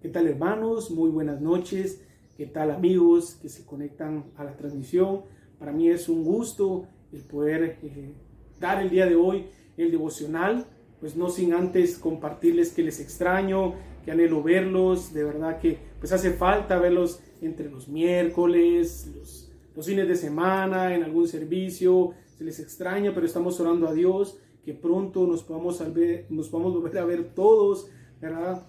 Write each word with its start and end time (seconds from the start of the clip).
¿Qué 0.00 0.08
tal 0.08 0.26
hermanos? 0.28 0.90
Muy 0.90 1.10
buenas 1.10 1.42
noches. 1.42 2.00
¿Qué 2.38 2.46
tal 2.46 2.70
amigos 2.70 3.34
que 3.34 3.50
se 3.50 3.66
conectan 3.66 4.24
a 4.38 4.44
la 4.44 4.56
transmisión? 4.56 5.24
Para 5.58 5.72
mí 5.72 5.90
es 5.90 6.08
un 6.08 6.24
gusto 6.24 6.86
el 7.12 7.20
poder 7.20 7.76
eh, 7.82 8.14
dar 8.58 8.80
el 8.80 8.88
día 8.88 9.04
de 9.04 9.14
hoy 9.14 9.50
el 9.76 9.90
devocional, 9.90 10.64
pues 11.00 11.16
no 11.16 11.28
sin 11.28 11.52
antes 11.52 11.98
compartirles 11.98 12.72
que 12.72 12.82
les 12.82 12.98
extraño, 12.98 13.74
que 14.02 14.10
anhelo 14.10 14.42
verlos, 14.42 15.12
de 15.12 15.22
verdad 15.22 15.58
que 15.58 15.76
pues 15.98 16.12
hace 16.12 16.30
falta 16.30 16.78
verlos 16.78 17.20
entre 17.42 17.70
los 17.70 17.86
miércoles, 17.86 19.12
los, 19.14 19.52
los 19.76 19.86
fines 19.86 20.08
de 20.08 20.16
semana, 20.16 20.94
en 20.94 21.04
algún 21.04 21.28
servicio, 21.28 22.14
se 22.38 22.44
les 22.44 22.58
extraña, 22.58 23.12
pero 23.12 23.26
estamos 23.26 23.60
orando 23.60 23.86
a 23.86 23.92
Dios 23.92 24.38
que 24.64 24.72
pronto 24.72 25.26
nos 25.26 25.42
podamos, 25.42 25.82
nos 26.30 26.48
podamos 26.48 26.72
volver 26.72 26.98
a 26.98 27.04
ver 27.04 27.34
todos, 27.34 27.90
¿verdad? 28.18 28.66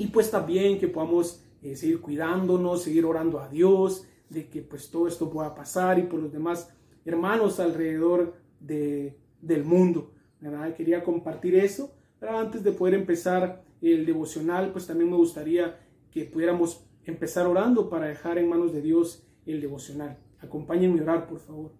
Y 0.00 0.06
pues 0.06 0.30
también 0.30 0.78
que 0.78 0.88
podamos 0.88 1.44
eh, 1.60 1.76
seguir 1.76 2.00
cuidándonos, 2.00 2.82
seguir 2.82 3.04
orando 3.04 3.38
a 3.38 3.50
Dios, 3.50 4.06
de 4.30 4.48
que 4.48 4.62
pues 4.62 4.90
todo 4.90 5.06
esto 5.06 5.28
pueda 5.28 5.54
pasar 5.54 5.98
y 5.98 6.04
por 6.04 6.20
los 6.20 6.32
demás 6.32 6.70
hermanos 7.04 7.60
alrededor 7.60 8.32
de, 8.60 9.18
del 9.42 9.62
mundo. 9.62 10.12
¿verdad? 10.40 10.74
Quería 10.74 11.04
compartir 11.04 11.54
eso, 11.54 11.92
pero 12.18 12.38
antes 12.38 12.64
de 12.64 12.72
poder 12.72 12.94
empezar 12.94 13.62
el 13.82 14.06
devocional, 14.06 14.72
pues 14.72 14.86
también 14.86 15.10
me 15.10 15.18
gustaría 15.18 15.78
que 16.10 16.24
pudiéramos 16.24 16.82
empezar 17.04 17.46
orando 17.46 17.90
para 17.90 18.06
dejar 18.06 18.38
en 18.38 18.48
manos 18.48 18.72
de 18.72 18.80
Dios 18.80 19.26
el 19.44 19.60
devocional. 19.60 20.16
Acompáñenme 20.40 21.00
a 21.00 21.02
orar, 21.02 21.26
por 21.26 21.40
favor. 21.40 21.72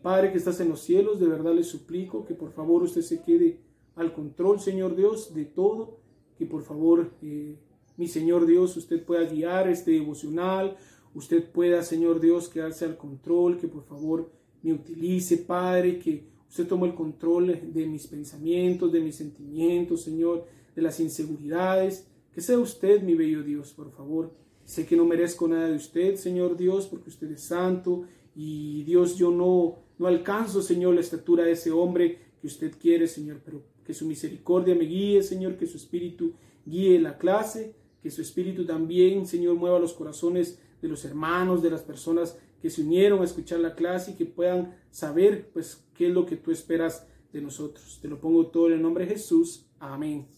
Padre 0.00 0.30
que 0.30 0.38
estás 0.38 0.60
en 0.60 0.68
los 0.68 0.80
cielos, 0.80 1.18
de 1.18 1.26
verdad 1.26 1.54
le 1.54 1.64
suplico 1.64 2.24
que 2.24 2.34
por 2.34 2.52
favor 2.52 2.84
usted 2.84 3.02
se 3.02 3.20
quede 3.20 3.58
al 3.96 4.12
control, 4.12 4.60
Señor 4.60 4.94
Dios, 4.94 5.34
de 5.34 5.44
todo 5.44 5.99
que 6.40 6.46
por 6.46 6.62
favor, 6.62 7.12
eh, 7.20 7.54
mi 7.98 8.08
Señor 8.08 8.46
Dios, 8.46 8.74
usted 8.74 9.04
pueda 9.04 9.24
guiar 9.24 9.68
este 9.68 9.90
devocional, 9.90 10.78
usted 11.12 11.44
pueda, 11.44 11.82
Señor 11.82 12.18
Dios, 12.18 12.48
quedarse 12.48 12.86
al 12.86 12.96
control, 12.96 13.58
que 13.58 13.68
por 13.68 13.84
favor 13.84 14.32
me 14.62 14.72
utilice, 14.72 15.36
Padre, 15.36 15.98
que 15.98 16.24
usted 16.48 16.66
tome 16.66 16.86
el 16.86 16.94
control 16.94 17.60
de 17.74 17.86
mis 17.86 18.06
pensamientos, 18.06 18.90
de 18.90 19.00
mis 19.00 19.16
sentimientos, 19.16 20.00
Señor, 20.00 20.46
de 20.74 20.80
las 20.80 20.98
inseguridades, 20.98 22.08
que 22.32 22.40
sea 22.40 22.58
usted, 22.58 23.02
mi 23.02 23.14
bello 23.14 23.42
Dios, 23.42 23.74
por 23.74 23.92
favor. 23.92 24.34
Sé 24.64 24.86
que 24.86 24.96
no 24.96 25.04
merezco 25.04 25.46
nada 25.46 25.68
de 25.68 25.76
usted, 25.76 26.14
Señor 26.14 26.56
Dios, 26.56 26.86
porque 26.86 27.10
usted 27.10 27.30
es 27.32 27.42
santo 27.42 28.04
y 28.34 28.82
Dios, 28.84 29.16
yo 29.16 29.30
no, 29.30 29.76
no 29.98 30.06
alcanzo, 30.06 30.62
Señor, 30.62 30.94
la 30.94 31.02
estatura 31.02 31.44
de 31.44 31.52
ese 31.52 31.70
hombre 31.70 32.18
que 32.40 32.46
usted 32.46 32.72
quiere, 32.80 33.06
Señor, 33.08 33.42
pero 33.44 33.62
que 33.90 33.94
su 33.94 34.06
misericordia 34.06 34.76
me 34.76 34.84
guíe, 34.84 35.20
Señor, 35.20 35.56
que 35.56 35.66
su 35.66 35.76
espíritu 35.76 36.34
guíe 36.64 37.00
la 37.00 37.18
clase, 37.18 37.74
que 38.00 38.08
su 38.12 38.22
espíritu 38.22 38.64
también, 38.64 39.26
Señor, 39.26 39.56
mueva 39.56 39.80
los 39.80 39.94
corazones 39.94 40.60
de 40.80 40.86
los 40.86 41.04
hermanos, 41.04 41.60
de 41.60 41.70
las 41.70 41.82
personas 41.82 42.38
que 42.62 42.70
se 42.70 42.82
unieron 42.82 43.20
a 43.20 43.24
escuchar 43.24 43.58
la 43.58 43.74
clase 43.74 44.12
y 44.12 44.14
que 44.14 44.26
puedan 44.26 44.76
saber, 44.92 45.50
pues, 45.52 45.84
qué 45.92 46.06
es 46.06 46.14
lo 46.14 46.24
que 46.24 46.36
tú 46.36 46.52
esperas 46.52 47.04
de 47.32 47.40
nosotros. 47.42 47.98
Te 48.00 48.06
lo 48.06 48.20
pongo 48.20 48.46
todo 48.46 48.68
en 48.68 48.74
el 48.74 48.82
nombre 48.82 49.06
de 49.06 49.14
Jesús. 49.14 49.66
Amén. 49.80 50.28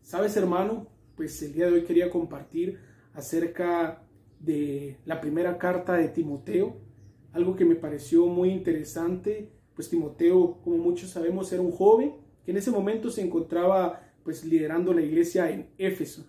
Sabes, 0.00 0.34
hermano, 0.38 0.88
pues 1.14 1.42
el 1.42 1.52
día 1.52 1.66
de 1.66 1.72
hoy 1.72 1.82
quería 1.82 2.08
compartir 2.08 2.78
acerca 3.12 4.02
de 4.40 4.96
la 5.04 5.20
primera 5.20 5.58
carta 5.58 5.92
de 5.92 6.08
Timoteo, 6.08 6.80
algo 7.32 7.54
que 7.54 7.66
me 7.66 7.76
pareció 7.76 8.24
muy 8.28 8.48
interesante 8.48 9.57
pues 9.78 9.90
Timoteo, 9.90 10.58
como 10.64 10.76
muchos 10.76 11.10
sabemos, 11.10 11.52
era 11.52 11.62
un 11.62 11.70
joven 11.70 12.16
que 12.44 12.50
en 12.50 12.56
ese 12.56 12.72
momento 12.72 13.10
se 13.10 13.22
encontraba 13.22 14.02
pues 14.24 14.44
liderando 14.44 14.92
la 14.92 15.02
iglesia 15.02 15.52
en 15.52 15.70
Éfeso. 15.78 16.26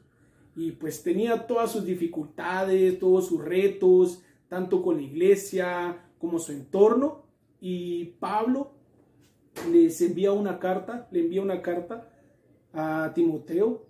Y 0.56 0.74
pues 0.74 1.02
tenía 1.02 1.48
todas 1.48 1.72
sus 1.72 1.84
dificultades, 1.84 3.00
todos 3.00 3.26
sus 3.26 3.44
retos, 3.44 4.22
tanto 4.50 4.84
con 4.84 4.98
la 4.98 5.02
iglesia 5.02 6.12
como 6.20 6.38
su 6.38 6.52
entorno. 6.52 7.24
Y 7.60 8.14
Pablo 8.20 8.70
les 9.72 10.00
envía 10.02 10.32
una 10.32 10.60
carta, 10.60 11.08
le 11.10 11.22
envía 11.22 11.42
una 11.42 11.64
carta 11.64 12.08
a 12.72 13.14
Timoteo 13.16 13.84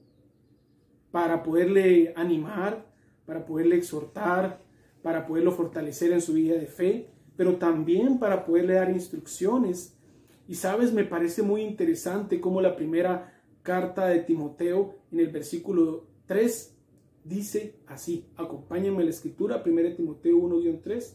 para 1.11 1.43
poderle 1.43 2.13
animar, 2.15 2.85
para 3.25 3.45
poderle 3.45 3.75
exhortar, 3.75 4.61
para 5.03 5.27
poderlo 5.27 5.51
fortalecer 5.51 6.13
en 6.13 6.21
su 6.21 6.31
vida 6.31 6.55
de 6.55 6.67
fe 6.67 7.18
pero 7.39 7.55
también 7.55 8.19
para 8.19 8.43
poderle 8.43 8.73
dar 8.73 8.89
instrucciones. 8.89 9.97
Y 10.45 10.55
sabes, 10.55 10.91
me 10.91 11.05
parece 11.05 11.41
muy 11.41 11.61
interesante 11.61 12.41
cómo 12.41 12.59
la 12.59 12.75
primera 12.75 13.41
carta 13.61 14.07
de 14.07 14.19
Timoteo 14.19 14.95
en 15.09 15.21
el 15.21 15.29
versículo 15.29 16.05
3 16.25 16.75
dice 17.23 17.79
así, 17.87 18.25
acompáñenme 18.35 19.03
a 19.03 19.05
la 19.05 19.11
escritura, 19.11 19.63
1 19.65 19.95
Timoteo 19.95 20.35
1-3, 20.35 21.13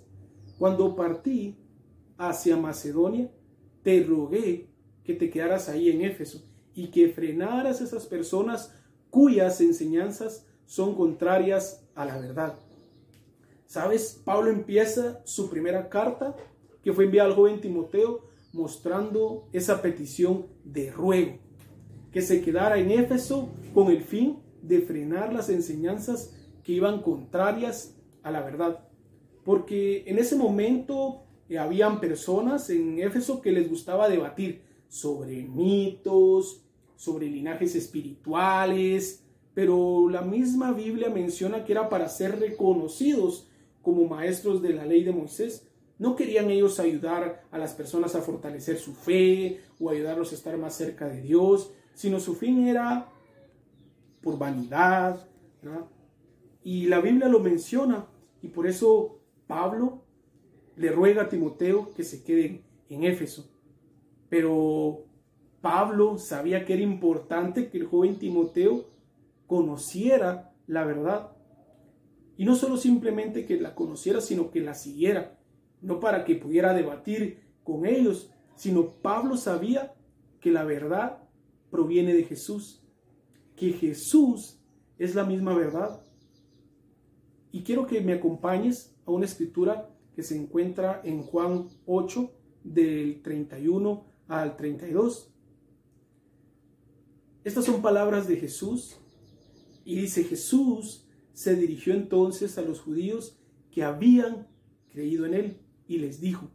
cuando 0.59 0.97
partí 0.97 1.59
hacia 2.17 2.57
Macedonia, 2.57 3.31
te 3.83 4.03
rogué 4.03 4.71
que 5.05 5.13
te 5.13 5.29
quedaras 5.29 5.69
ahí 5.69 5.91
en 5.91 6.01
Éfeso 6.01 6.43
y 6.75 6.87
que 6.87 7.11
frenaras 7.11 7.83
esas 7.83 8.07
personas 8.07 8.75
cuyas 9.11 9.61
enseñanzas 9.61 10.47
son 10.65 10.95
contrarias 10.95 11.87
a 11.95 12.07
la 12.07 12.19
verdad 12.19 12.64
¿Sabes? 13.75 14.23
Pablo 14.25 14.51
empieza 14.53 15.21
su 15.25 15.51
primera 15.51 15.89
carta 15.89 16.37
que 16.85 16.93
fue 16.93 17.07
enviada 17.07 17.31
al 17.31 17.35
joven 17.35 17.61
Timoteo 17.61 18.21
mostrando 18.53 19.49
esa 19.53 19.83
petición 19.83 20.47
de 20.63 20.93
ruego, 20.93 21.39
que 22.13 22.23
se 22.23 22.41
quedara 22.41 22.79
en 22.79 22.93
Éfeso 22.93 23.49
con 23.75 23.91
el 23.91 24.03
fin 24.03 24.39
de 24.63 24.81
frenar 24.81 25.33
las 25.33 25.49
enseñanzas 25.49 26.33
que 26.63 26.71
iban 26.71 27.03
contrarias 27.03 27.97
a 28.23 28.31
la 28.31 28.43
verdad. 28.43 28.87
Porque 29.45 30.05
en 30.07 30.21
ese 30.21 30.37
momento 30.37 31.25
eh, 31.49 31.59
habían 31.59 31.99
personas 31.99 32.71
en 32.71 33.01
Éfeso 33.01 33.43
que 33.43 33.51
les 33.51 33.69
gustaba 33.69 34.09
debatir 34.09 34.63
sobre 34.87 35.43
mitos, 35.43 36.63
sobre 36.95 37.27
linajes 37.27 37.75
espirituales, 37.75 39.25
pero 39.53 40.09
la 40.09 40.23
misma 40.23 40.71
Biblia 40.71 41.11
menciona 41.11 41.65
que 41.65 41.73
era 41.73 41.89
para 41.89 42.09
ser 42.09 42.39
reconocidos 42.39 43.49
como 43.85 44.09
maestros 44.09 44.61
de 44.63 44.73
la 44.73 44.85
ley 44.85 45.05
de 45.05 45.13
Moisés. 45.13 45.69
No 45.99 46.17
querían 46.17 46.51
ellos 46.51 46.81
ayudar 46.81 47.45
a 47.53 47.59
las 47.59 47.75
personas 47.75 48.17
a 48.17 48.23
fortalecer 48.23 48.79
su 48.79 48.95
fe 48.95 49.61
o 49.79 49.91
ayudarlos 49.91 50.33
a 50.33 50.35
estar 50.35 50.57
más 50.57 50.75
cerca 50.75 51.07
de 51.07 51.21
Dios, 51.21 51.71
sino 51.95 52.19
su 52.19 52.35
fin 52.35 52.67
era 52.67 53.09
por 54.23 54.39
vanidad. 54.39 55.29
Y 56.65 56.87
la 56.87 57.01
Biblia 57.01 57.29
lo 57.29 57.39
menciona 57.39 58.07
y 58.43 58.49
por 58.49 58.67
eso 58.67 59.21
Pablo 59.47 60.03
le 60.77 60.91
ruega 60.91 61.23
a 61.23 61.29
Timoteo 61.29 61.93
que 61.95 62.03
se 62.03 62.25
quede 62.25 62.65
en 62.89 63.05
Éfeso. 63.05 63.49
Pero 64.29 65.05
Pablo 65.61 66.19
sabía 66.19 66.65
que 66.65 66.73
era 66.73 66.83
importante 66.83 67.69
que 67.69 67.79
el 67.79 67.87
joven 67.87 68.19
Timoteo 68.19 68.87
conociera 69.47 70.53
la 70.67 70.85
verdad 70.85 71.34
y 72.37 72.45
no 72.45 72.57
solo 72.57 72.77
simplemente 72.77 73.47
que 73.47 73.61
la 73.61 73.75
conociera, 73.75 74.21
sino 74.21 74.51
que 74.51 74.61
la 74.61 74.75
siguiera. 74.75 75.39
No 75.81 76.01
para 76.01 76.25
que 76.25 76.35
pudiera 76.35 76.75
debatir 76.75 77.41
con 77.63 77.87
ellos, 77.87 78.31
sino 78.57 78.91
Pablo 78.91 79.37
sabía 79.37 79.95
que 80.41 80.51
la 80.51 80.65
verdad 80.65 81.19
proviene 81.71 82.15
de 82.15 82.25
Jesús, 82.25 82.83
que 83.57 83.73
Jesús 83.73 84.59
es 84.99 85.15
la 85.15 85.25
misma 85.25 85.55
verdad. 85.55 86.03
Y 87.53 87.63
quiero 87.63 87.87
que 87.87 88.01
me 88.01 88.15
acompañes 88.15 88.97
a 89.07 89.11
una 89.11 89.27
escritura 89.27 89.91
que 90.15 90.23
se 90.23 90.37
encuentra 90.37 91.01
en 91.05 91.23
Juan 91.23 91.69
8, 91.87 92.31
del 92.65 93.21
31 93.23 94.05
al 94.27 94.57
32. 94.57 95.31
Estas 97.45 97.65
son 97.67 97.83
palabras 97.83 98.27
de 98.27 98.37
Jesús 98.37 98.97
y 99.85 99.97
dice 99.97 100.25
Jesús 100.25 101.04
se 101.35 101.57
dirigió 101.57 101.93
entonces 101.93 102.57
a 102.57 102.63
los 102.63 102.81
judíos 102.81 103.37
que 103.71 103.83
habían 103.83 104.47
creído 104.91 105.27
en 105.27 105.35
él 105.35 105.59
y 105.87 105.99
les 105.99 106.21
dijo, 106.21 106.49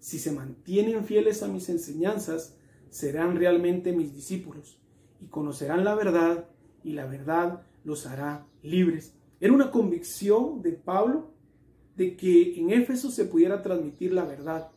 si 0.00 0.18
se 0.18 0.32
mantienen 0.32 1.04
fieles 1.04 1.42
a 1.42 1.48
mis 1.48 1.68
enseñanzas, 1.68 2.56
serán 2.90 3.36
realmente 3.36 3.92
mis 3.92 4.12
discípulos 4.12 4.80
y 5.20 5.26
conocerán 5.26 5.84
la 5.84 5.94
verdad 5.94 6.48
y 6.84 6.92
la 6.92 7.06
verdad 7.06 7.62
los 7.84 8.06
hará 8.06 8.46
libres. 8.62 9.14
Era 9.40 9.52
una 9.52 9.70
convicción 9.70 10.62
de 10.62 10.72
Pablo 10.72 11.32
de 11.96 12.16
que 12.16 12.58
en 12.58 12.70
Éfeso 12.70 13.10
se 13.10 13.24
pudiera 13.24 13.62
transmitir 13.62 14.12
la 14.12 14.24
verdad, 14.24 14.70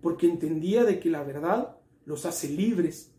porque 0.00 0.26
entendía 0.26 0.84
de 0.84 1.00
que 1.00 1.10
la 1.10 1.22
verdad 1.22 1.76
los 2.04 2.26
hace 2.26 2.48
libres. 2.48 3.12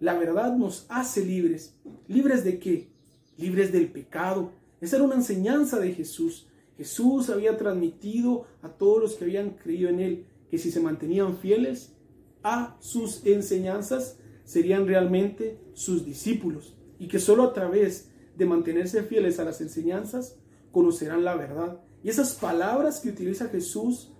La 0.00 0.18
verdad 0.18 0.54
nos 0.56 0.86
hace 0.88 1.24
libres. 1.24 1.78
¿Libres 2.06 2.44
de 2.44 2.58
qué? 2.58 2.90
Libres 3.38 3.72
del 3.72 3.90
pecado, 3.90 4.52
esa 4.80 4.96
era 4.96 5.04
una 5.04 5.14
enseñanza 5.14 5.78
de 5.78 5.92
Jesús. 5.92 6.48
Jesús 6.76 7.30
había 7.30 7.56
transmitido 7.56 8.46
a 8.62 8.68
todos 8.68 9.00
los 9.00 9.14
que 9.14 9.24
habían 9.24 9.50
creído 9.50 9.88
en 9.88 10.00
Él 10.00 10.26
que 10.50 10.58
si 10.58 10.70
se 10.70 10.80
mantenían 10.80 11.36
fieles 11.36 11.92
a 12.42 12.76
sus 12.80 13.24
enseñanzas, 13.26 14.18
serían 14.44 14.86
realmente 14.86 15.58
sus 15.74 16.04
discípulos. 16.04 16.74
y 16.98 17.08
que 17.08 17.18
solo 17.18 17.42
a 17.42 17.52
través 17.52 18.08
de 18.36 18.46
mantenerse 18.46 19.02
fieles 19.02 19.38
a 19.38 19.44
las 19.44 19.60
enseñanzas 19.60 20.38
conocerán 20.72 21.24
la 21.24 21.34
verdad. 21.34 21.80
Y 22.02 22.08
esas 22.08 22.34
palabras 22.34 23.00
que 23.00 23.10
utiliza 23.10 23.48
Jesús 23.48 24.12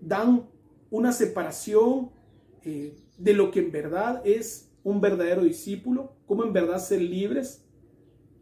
dan 0.00 0.48
una 0.90 1.12
separación 1.12 2.10
eh, 2.62 2.96
de 3.18 3.32
lo 3.32 3.50
que 3.50 3.60
en 3.60 3.70
verdad 3.70 4.22
es 4.24 4.70
un 4.82 5.00
verdadero 5.00 5.44
discípulo, 5.44 6.16
cómo 6.26 6.44
en 6.44 6.52
verdad 6.52 6.78
ser 6.78 7.00
libres, 7.00 7.63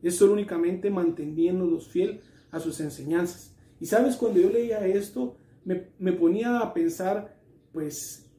es 0.08 0.16
solo 0.16 0.32
únicamente 0.32 0.90
manteniéndonos 0.90 1.88
fiel 1.88 2.20
a 2.50 2.60
sus 2.60 2.80
enseñanzas. 2.80 3.54
Y 3.80 3.86
sabes, 3.86 4.16
cuando 4.16 4.40
yo 4.40 4.50
leía 4.50 4.86
esto, 4.86 5.36
me, 5.64 5.88
me 5.98 6.12
ponía 6.12 6.60
a 6.60 6.72
pensar, 6.74 7.40
pues, 7.72 8.30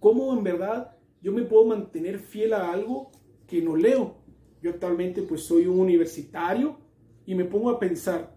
cómo 0.00 0.32
en 0.36 0.44
verdad 0.44 0.96
yo 1.22 1.32
me 1.32 1.42
puedo 1.42 1.64
mantener 1.64 2.18
fiel 2.18 2.52
a 2.52 2.72
algo 2.72 3.10
que 3.46 3.62
no 3.62 3.76
leo. 3.76 4.16
Yo 4.62 4.70
actualmente 4.70 5.22
pues 5.22 5.42
soy 5.42 5.66
un 5.66 5.78
universitario 5.78 6.78
y 7.26 7.34
me 7.34 7.44
pongo 7.44 7.70
a 7.70 7.78
pensar, 7.78 8.36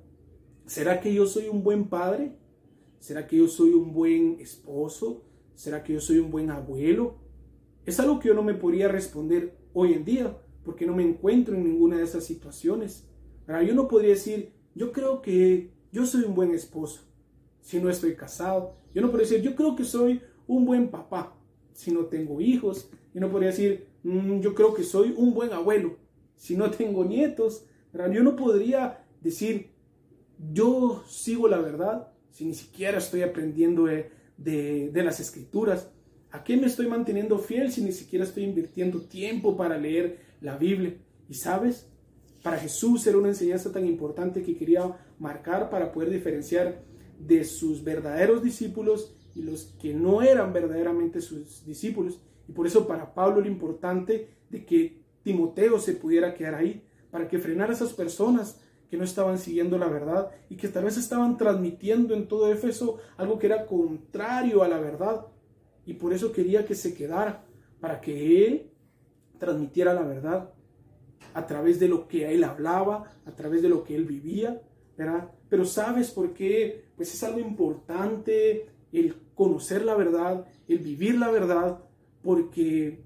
¿será 0.66 1.00
que 1.00 1.14
yo 1.14 1.26
soy 1.26 1.48
un 1.48 1.64
buen 1.64 1.88
padre? 1.90 2.38
¿Será 3.00 3.26
que 3.28 3.38
yo 3.38 3.48
soy 3.48 3.72
un 3.72 3.94
buen 3.94 4.40
esposo? 4.40 5.24
¿Será 5.56 5.84
que 5.84 5.94
yo 5.94 6.00
soy 6.00 6.20
un 6.20 6.32
buen 6.32 6.52
abuelo? 6.52 7.16
Es 7.86 8.00
algo 8.00 8.20
que 8.20 8.28
yo 8.28 8.34
no 8.34 8.44
me 8.44 8.54
podría 8.54 8.88
responder 8.88 9.58
hoy 9.74 9.94
en 9.94 10.06
día 10.06 10.38
porque 10.64 10.86
no 10.86 10.96
me 10.96 11.04
encuentro 11.04 11.56
en 11.56 11.64
ninguna 11.64 11.98
de 11.98 12.04
esas 12.04 12.24
situaciones. 12.24 13.08
Ahora, 13.48 13.64
yo 13.64 13.74
no 13.74 13.88
podría 13.88 14.12
decir, 14.12 14.54
yo 14.76 14.92
creo 14.92 15.22
que 15.22 15.72
yo 15.92 16.06
soy 16.06 16.24
un 16.24 16.36
buen 16.36 16.52
esposo 16.52 17.02
si 17.62 17.80
no 17.80 17.90
estoy 17.90 18.16
casado. 18.16 18.76
Yo 18.94 19.02
no 19.02 19.10
podría 19.10 19.30
decir, 19.30 19.44
yo 19.44 19.56
creo 19.56 19.76
que 19.76 19.84
soy 19.84 20.22
un 20.48 20.66
buen 20.66 20.90
papá 20.90 21.36
si 21.74 21.92
no 21.92 22.06
tengo 22.06 22.42
hijos. 22.42 22.90
Yo 23.14 23.22
no 23.22 23.30
podría 23.30 23.50
decir, 23.50 23.88
mm, 24.04 24.40
yo 24.40 24.54
creo 24.54 24.74
que 24.74 24.84
soy 24.84 25.14
un 25.16 25.34
buen 25.34 25.52
abuelo 25.54 25.98
si 26.36 26.56
no 26.56 26.70
tengo 26.72 27.06
nietos. 27.06 27.66
Yo 27.94 28.24
no 28.24 28.36
podría 28.36 29.04
decir, 29.22 29.72
yo 30.52 31.04
sigo 31.08 31.48
la 31.48 31.60
verdad 31.60 32.08
si 32.30 32.46
ni 32.46 32.54
siquiera 32.54 32.98
estoy 32.98 33.22
aprendiendo 33.22 33.86
de, 33.86 34.10
de 34.38 35.04
las 35.04 35.20
escrituras. 35.20 35.92
¿A 36.32 36.44
qué 36.44 36.56
me 36.56 36.68
estoy 36.68 36.88
manteniendo 36.88 37.38
fiel 37.38 37.72
si 37.72 37.82
ni 37.84 37.92
siquiera 37.92 38.24
estoy 38.24 38.44
invirtiendo 38.44 39.02
tiempo 39.02 39.58
para 39.58 39.78
leer 39.78 40.31
la 40.42 40.58
Biblia? 40.58 40.98
Y 41.30 41.36
sabes, 41.36 41.88
para 42.44 42.58
Jesús 42.58 43.06
era 43.08 43.18
una 43.18 43.30
enseñanza 43.30 43.72
tan 43.72 43.86
importante 43.86 44.42
que 44.42 44.58
quería 44.58 44.98
marcar 45.20 45.70
para 45.70 45.92
poder 45.92 46.10
diferenciar 46.10 46.84
de 47.20 47.44
sus 47.44 47.84
verdaderos 47.84 48.44
discípulos 48.44 49.16
y 49.36 49.44
los 49.44 49.76
que 49.80 49.94
no 49.94 50.22
eran 50.22 50.52
verdaderamente 50.52 51.22
sus 51.22 51.66
discípulos. 51.66 52.20
Y 52.48 52.52
por 52.52 52.68
eso 52.68 52.88
para 52.88 53.14
Pablo 53.14 53.42
lo 53.42 53.48
importante 53.48 54.30
de 54.50 54.66
que 54.66 55.02
Timoteo 55.24 55.80
se 55.80 55.94
pudiera 55.94 56.34
quedar 56.34 56.56
ahí, 56.56 56.84
para 57.12 57.28
que 57.28 57.40
frenara 57.40 57.72
a 57.72 57.76
esas 57.76 57.94
personas 57.94 58.60
que 58.90 58.98
no 58.98 59.04
estaban 59.04 59.38
siguiendo 59.38 59.78
la 59.78 59.88
verdad 59.88 60.32
y 60.50 60.56
que 60.56 60.68
tal 60.68 60.86
vez 60.86 60.98
estaban 60.98 61.38
transmitiendo 61.38 62.14
en 62.14 62.28
todo 62.28 62.52
Éfeso 62.52 62.98
algo 63.18 63.38
que 63.38 63.48
era 63.48 63.66
contrario 63.66 64.64
a 64.64 64.68
la 64.68 64.80
verdad. 64.80 65.28
Y 65.86 65.94
por 65.94 66.14
eso 66.14 66.32
quería 66.32 66.66
que 66.66 66.76
se 66.76 66.94
quedara, 66.94 67.46
para 67.80 68.02
que 68.02 68.48
él 68.48 68.71
transmitiera 69.42 69.96
la 69.96 70.04
verdad 70.04 70.54
a 71.34 71.48
través 71.48 71.80
de 71.80 71.88
lo 71.88 72.08
que 72.08 72.32
él 72.32 72.44
hablaba, 72.44 73.12
a 73.26 73.32
través 73.32 73.64
de 73.64 73.70
lo 73.70 73.84
que 73.84 73.96
él 73.96 74.06
vivía, 74.06 74.62
¿verdad? 74.96 75.32
Pero 75.50 75.66
¿sabes 75.66 76.12
por 76.12 76.34
qué? 76.34 76.86
Pues 76.96 77.12
es 77.12 77.24
algo 77.24 77.40
importante 77.40 78.68
el 78.92 79.16
conocer 79.34 79.84
la 79.84 79.96
verdad, 79.96 80.46
el 80.68 80.78
vivir 80.78 81.18
la 81.18 81.32
verdad, 81.32 81.80
porque 82.22 83.04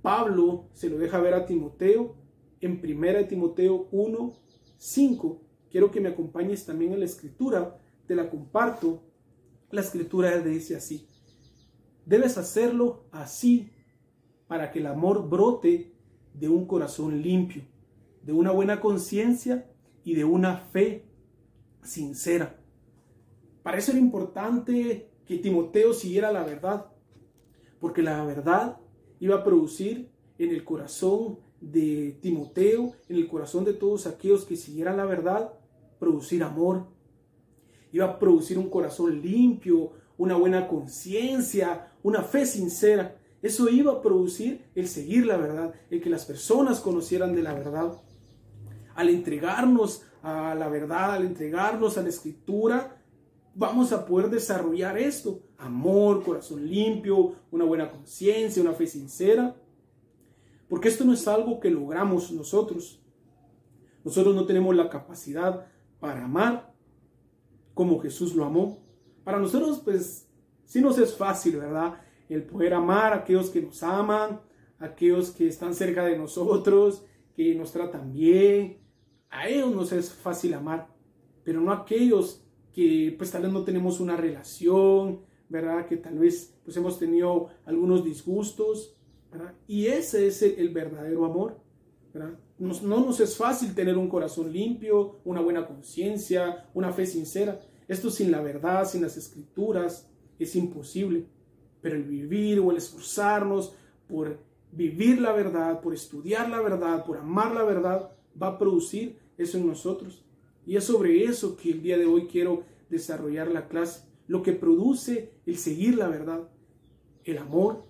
Pablo 0.00 0.70
se 0.72 0.88
lo 0.88 0.96
deja 0.96 1.20
ver 1.20 1.34
a 1.34 1.44
Timoteo 1.44 2.16
en 2.62 2.80
1 2.82 3.26
Timoteo 3.26 3.88
1, 3.90 4.32
5. 4.78 5.42
Quiero 5.70 5.90
que 5.90 6.00
me 6.00 6.08
acompañes 6.08 6.64
también 6.64 6.94
en 6.94 7.00
la 7.00 7.06
escritura, 7.06 7.76
te 8.06 8.14
la 8.14 8.30
comparto. 8.30 9.02
La 9.70 9.82
escritura 9.82 10.38
dice 10.38 10.74
así, 10.74 11.06
debes 12.06 12.38
hacerlo 12.38 13.04
así 13.10 13.72
para 14.46 14.70
que 14.70 14.78
el 14.78 14.86
amor 14.86 15.28
brote 15.28 15.92
de 16.34 16.48
un 16.48 16.66
corazón 16.66 17.22
limpio, 17.22 17.62
de 18.22 18.32
una 18.32 18.52
buena 18.52 18.80
conciencia 18.80 19.70
y 20.04 20.14
de 20.14 20.24
una 20.24 20.56
fe 20.56 21.04
sincera. 21.82 22.58
Para 23.62 23.78
eso 23.78 23.90
era 23.90 24.00
importante 24.00 25.10
que 25.24 25.38
Timoteo 25.38 25.92
siguiera 25.92 26.30
la 26.30 26.44
verdad, 26.44 26.86
porque 27.80 28.02
la 28.02 28.24
verdad 28.24 28.78
iba 29.18 29.36
a 29.36 29.44
producir 29.44 30.10
en 30.38 30.50
el 30.50 30.64
corazón 30.64 31.38
de 31.60 32.18
Timoteo, 32.20 32.92
en 33.08 33.16
el 33.16 33.28
corazón 33.28 33.64
de 33.64 33.72
todos 33.72 34.06
aquellos 34.06 34.44
que 34.44 34.56
siguieran 34.56 34.96
la 34.96 35.06
verdad, 35.06 35.52
producir 35.98 36.42
amor. 36.42 36.86
Iba 37.92 38.04
a 38.06 38.18
producir 38.18 38.58
un 38.58 38.68
corazón 38.68 39.22
limpio, 39.22 39.92
una 40.18 40.36
buena 40.36 40.68
conciencia, 40.68 41.92
una 42.02 42.22
fe 42.22 42.46
sincera. 42.46 43.15
Eso 43.46 43.68
iba 43.68 43.92
a 43.92 44.02
producir 44.02 44.64
el 44.74 44.88
seguir 44.88 45.24
la 45.24 45.36
verdad, 45.36 45.72
el 45.88 46.00
que 46.00 46.10
las 46.10 46.24
personas 46.24 46.80
conocieran 46.80 47.32
de 47.32 47.42
la 47.42 47.54
verdad. 47.54 47.92
Al 48.96 49.08
entregarnos 49.08 50.02
a 50.20 50.56
la 50.56 50.68
verdad, 50.68 51.12
al 51.12 51.26
entregarnos 51.26 51.96
a 51.96 52.02
la 52.02 52.08
escritura, 52.08 53.00
vamos 53.54 53.92
a 53.92 54.04
poder 54.04 54.30
desarrollar 54.30 54.98
esto. 54.98 55.42
Amor, 55.58 56.24
corazón 56.24 56.68
limpio, 56.68 57.36
una 57.52 57.64
buena 57.64 57.88
conciencia, 57.88 58.60
una 58.60 58.72
fe 58.72 58.88
sincera. 58.88 59.54
Porque 60.68 60.88
esto 60.88 61.04
no 61.04 61.12
es 61.12 61.28
algo 61.28 61.60
que 61.60 61.70
logramos 61.70 62.32
nosotros. 62.32 63.00
Nosotros 64.02 64.34
no 64.34 64.44
tenemos 64.44 64.74
la 64.74 64.90
capacidad 64.90 65.68
para 66.00 66.24
amar 66.24 66.74
como 67.74 68.00
Jesús 68.00 68.34
lo 68.34 68.44
amó. 68.44 68.82
Para 69.22 69.38
nosotros, 69.38 69.80
pues, 69.84 70.28
sí 70.64 70.80
nos 70.80 70.98
es 70.98 71.14
fácil, 71.14 71.58
¿verdad? 71.58 72.00
El 72.28 72.42
poder 72.44 72.74
amar 72.74 73.12
a 73.12 73.16
aquellos 73.16 73.50
que 73.50 73.62
nos 73.62 73.82
aman, 73.82 74.40
a 74.78 74.84
aquellos 74.84 75.30
que 75.30 75.46
están 75.46 75.74
cerca 75.74 76.04
de 76.04 76.18
nosotros, 76.18 77.04
que 77.34 77.54
nos 77.54 77.72
tratan 77.72 78.12
bien. 78.12 78.78
A 79.30 79.48
ellos 79.48 79.74
nos 79.74 79.92
es 79.92 80.12
fácil 80.12 80.54
amar, 80.54 80.88
pero 81.44 81.60
no 81.60 81.70
a 81.70 81.82
aquellos 81.82 82.42
que 82.72 83.14
pues 83.16 83.30
tal 83.30 83.42
vez 83.42 83.52
no 83.52 83.64
tenemos 83.64 84.00
una 84.00 84.16
relación, 84.16 85.20
¿verdad? 85.48 85.86
Que 85.86 85.96
tal 85.96 86.18
vez 86.18 86.54
pues 86.64 86.76
hemos 86.76 86.98
tenido 86.98 87.48
algunos 87.64 88.04
disgustos. 88.04 88.96
Y 89.66 89.86
ese 89.86 90.28
es 90.28 90.42
el, 90.42 90.70
verdadero 90.70 91.26
amor, 91.26 91.60
¿verdad? 92.14 92.38
no 92.58 93.00
nos 93.00 93.20
es 93.20 93.36
fácil 93.36 93.74
tener 93.74 93.98
un 93.98 94.08
corazón 94.08 94.50
limpio, 94.50 95.20
una 95.24 95.42
buena 95.42 95.66
conciencia, 95.66 96.68
una 96.72 96.90
fe 96.92 97.04
sincera. 97.04 97.60
Esto 97.86 98.10
sin 98.10 98.30
la 98.30 98.40
verdad, 98.40 98.86
sin 98.86 99.02
las 99.02 99.16
escrituras, 99.16 100.10
es 100.38 100.56
imposible. 100.56 101.26
Pero 101.86 101.98
el 101.98 102.02
vivir 102.02 102.58
o 102.58 102.72
el 102.72 102.78
esforzarnos 102.78 103.72
por 104.08 104.40
vivir 104.72 105.20
la 105.20 105.30
verdad, 105.30 105.80
por 105.80 105.94
estudiar 105.94 106.50
la 106.50 106.60
verdad, 106.60 107.04
por 107.04 107.16
amar 107.16 107.54
la 107.54 107.62
verdad, 107.62 108.10
va 108.42 108.48
a 108.48 108.58
producir 108.58 109.20
eso 109.38 109.56
en 109.56 109.68
nosotros. 109.68 110.24
Y 110.66 110.74
es 110.74 110.82
sobre 110.82 111.22
eso 111.22 111.56
que 111.56 111.70
el 111.70 111.82
día 111.82 111.96
de 111.96 112.06
hoy 112.06 112.26
quiero 112.26 112.64
desarrollar 112.90 113.46
la 113.52 113.68
clase. 113.68 114.04
Lo 114.26 114.42
que 114.42 114.52
produce 114.52 115.34
el 115.46 115.58
seguir 115.58 115.96
la 115.96 116.08
verdad. 116.08 116.48
El 117.22 117.38
amor, 117.38 117.84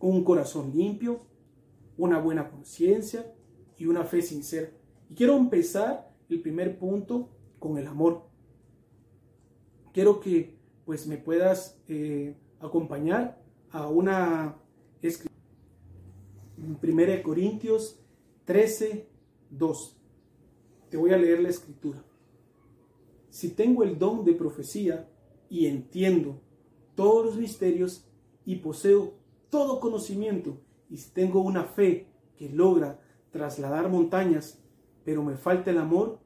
un 0.00 0.24
corazón 0.24 0.72
limpio, 0.74 1.20
una 1.96 2.18
buena 2.18 2.50
conciencia 2.50 3.32
y 3.78 3.86
una 3.86 4.02
fe 4.02 4.20
sincera. 4.20 4.72
Y 5.08 5.14
quiero 5.14 5.36
empezar 5.36 6.12
el 6.28 6.40
primer 6.40 6.76
punto 6.76 7.28
con 7.60 7.78
el 7.78 7.86
amor. 7.86 8.24
Quiero 9.92 10.18
que 10.18 10.55
pues 10.86 11.06
me 11.06 11.18
puedas 11.18 11.78
eh, 11.88 12.34
acompañar 12.60 13.38
a 13.70 13.88
una 13.88 14.56
escritura. 15.02 15.36
1 16.82 17.22
Corintios 17.22 18.00
13, 18.46 19.06
2 19.50 19.96
voy 20.96 21.12
a 21.12 21.18
leer 21.18 21.40
la 21.40 21.50
escritura. 21.50 22.02
Si 23.30 23.50
tengo 23.50 23.82
el 23.82 23.98
don 23.98 24.24
de 24.24 24.32
profecía 24.32 25.08
y 25.48 25.66
entiendo 25.66 26.40
todos 26.94 27.26
los 27.26 27.36
misterios 27.36 28.08
y 28.44 28.56
poseo 28.56 29.14
todo 29.50 29.80
conocimiento, 29.80 30.58
y 30.88 30.96
si 30.96 31.10
tengo 31.10 31.40
una 31.40 31.64
fe 31.64 32.08
que 32.36 32.48
logra 32.48 33.00
trasladar 33.30 33.88
montañas, 33.88 34.58
pero 35.04 35.22
me 35.22 35.36
falta 35.36 35.70
el 35.70 35.78
amor, 35.78 36.20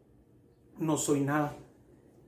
no 0.79 0.97
soy 0.97 1.21
nada. 1.21 1.57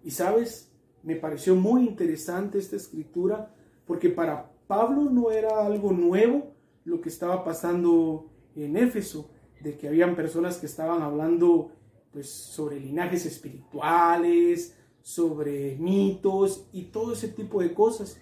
Y 0.04 0.10
sabes, 0.10 0.71
me 1.02 1.16
pareció 1.16 1.54
muy 1.54 1.86
interesante 1.86 2.58
esta 2.58 2.76
escritura 2.76 3.54
porque 3.86 4.08
para 4.08 4.50
Pablo 4.66 5.10
no 5.10 5.30
era 5.30 5.66
algo 5.66 5.92
nuevo 5.92 6.54
lo 6.84 7.00
que 7.00 7.08
estaba 7.08 7.44
pasando 7.44 8.30
en 8.54 8.76
Éfeso, 8.76 9.30
de 9.60 9.76
que 9.76 9.88
habían 9.88 10.16
personas 10.16 10.58
que 10.58 10.66
estaban 10.66 11.02
hablando 11.02 11.70
pues, 12.12 12.28
sobre 12.30 12.80
linajes 12.80 13.26
espirituales, 13.26 14.76
sobre 15.00 15.76
mitos 15.76 16.66
y 16.72 16.84
todo 16.84 17.12
ese 17.12 17.28
tipo 17.28 17.60
de 17.60 17.72
cosas. 17.72 18.20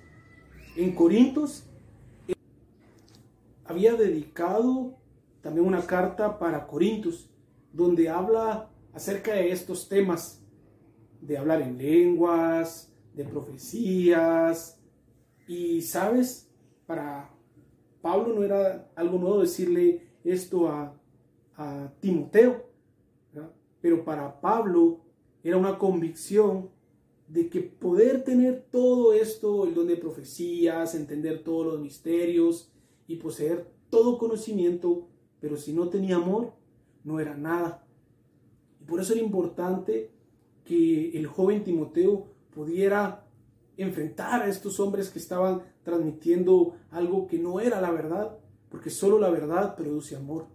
En 0.76 0.94
Corintios 0.94 1.64
había 3.64 3.94
dedicado 3.94 4.96
también 5.40 5.66
una 5.66 5.86
carta 5.86 6.38
para 6.38 6.66
Corintios, 6.66 7.30
donde 7.72 8.08
habla 8.08 8.70
acerca 8.92 9.32
de 9.34 9.52
estos 9.52 9.88
temas, 9.88 10.39
de 11.20 11.38
hablar 11.38 11.62
en 11.62 11.78
lenguas, 11.78 12.92
de 13.14 13.24
profecías. 13.24 14.80
Y 15.46 15.82
sabes, 15.82 16.50
para 16.86 17.30
Pablo 18.00 18.34
no 18.34 18.42
era 18.42 18.90
algo 18.94 19.18
nuevo 19.18 19.40
decirle 19.40 20.08
esto 20.24 20.68
a, 20.68 20.96
Timoteo, 22.00 22.64
pero 23.82 24.02
para 24.02 24.40
Pablo 24.40 25.00
era 25.44 25.58
una 25.58 25.76
convicción 25.76 26.70
de 27.28 27.50
que 27.50 27.60
poder 27.60 28.24
tener 28.24 28.64
todo 28.70 29.12
esto, 29.12 29.66
el 29.66 29.74
don 29.74 29.86
de 29.86 29.98
profecías, 29.98 30.94
entender 30.94 31.44
todos 31.44 31.66
los 31.66 31.80
misterios 31.80 32.72
y 33.06 33.16
poseer 33.16 33.70
todo 33.90 34.16
conocimiento, 34.16 35.06
pero 35.38 35.58
si 35.58 35.74
no 35.74 35.90
tenía 35.90 36.16
amor, 36.16 36.54
no 37.04 37.20
era 37.20 37.36
nada. 37.36 37.86
Y 38.80 38.84
por 38.84 38.98
eso 38.98 39.12
era 39.12 39.22
importante 39.22 40.10
que 40.64 41.10
el 41.16 41.26
joven 41.26 41.64
Timoteo 41.64 42.26
pudiera 42.54 43.26
enfrentar 43.76 44.42
a 44.42 44.48
estos 44.48 44.78
hombres 44.80 45.08
que 45.08 45.18
estaban 45.18 45.62
transmitiendo 45.82 46.76
algo 46.90 47.26
que 47.26 47.38
no 47.38 47.60
era 47.60 47.80
la 47.80 47.90
verdad, 47.90 48.38
porque 48.68 48.90
solo 48.90 49.18
la 49.18 49.30
verdad 49.30 49.74
produce 49.76 50.16
amor, 50.16 50.46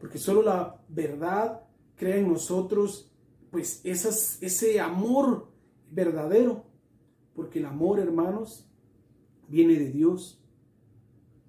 porque 0.00 0.18
solo 0.18 0.42
la 0.42 0.80
verdad 0.88 1.62
crea 1.94 2.16
en 2.16 2.28
nosotros 2.28 3.10
pues 3.50 3.80
ese 3.84 4.80
amor 4.80 5.48
verdadero, 5.90 6.64
porque 7.34 7.58
el 7.58 7.66
amor, 7.66 8.00
hermanos, 8.00 8.66
viene 9.48 9.74
de 9.74 9.90
Dios, 9.90 10.42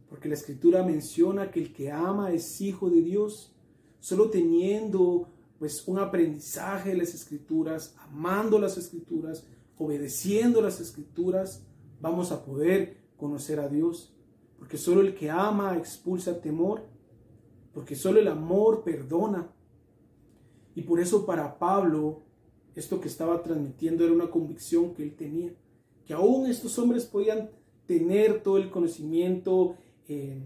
porque 0.09 0.29
la 0.29 0.35
escritura 0.35 0.83
menciona 0.83 1.51
que 1.51 1.59
el 1.59 1.73
que 1.73 1.91
ama 1.91 2.31
es 2.31 2.61
hijo 2.61 2.89
de 2.89 3.01
Dios, 3.01 3.53
solo 3.99 4.29
teniendo 4.29 5.29
pues 5.59 5.87
un 5.87 5.99
aprendizaje 5.99 6.91
de 6.91 6.97
las 6.97 7.13
escrituras, 7.13 7.95
amando 7.97 8.59
las 8.59 8.77
escrituras, 8.77 9.45
obedeciendo 9.77 10.61
las 10.61 10.79
escrituras, 10.79 11.63
vamos 11.99 12.31
a 12.31 12.43
poder 12.45 12.97
conocer 13.17 13.59
a 13.59 13.67
Dios. 13.67 14.13
Porque 14.59 14.77
solo 14.77 15.01
el 15.01 15.15
que 15.15 15.29
ama 15.29 15.77
expulsa 15.77 16.41
temor, 16.41 16.83
porque 17.73 17.95
solo 17.95 18.19
el 18.19 18.27
amor 18.27 18.83
perdona. 18.83 19.51
Y 20.75 20.81
por 20.83 20.99
eso 20.99 21.25
para 21.25 21.57
Pablo, 21.57 22.21
esto 22.75 22.99
que 23.01 23.07
estaba 23.07 23.41
transmitiendo 23.41 24.03
era 24.03 24.13
una 24.13 24.29
convicción 24.29 24.93
que 24.93 25.03
él 25.03 25.15
tenía, 25.15 25.51
que 26.05 26.13
aún 26.13 26.47
estos 26.47 26.77
hombres 26.77 27.05
podían 27.05 27.49
tener 27.85 28.43
todo 28.43 28.57
el 28.57 28.69
conocimiento 28.69 29.75
eh, 30.07 30.41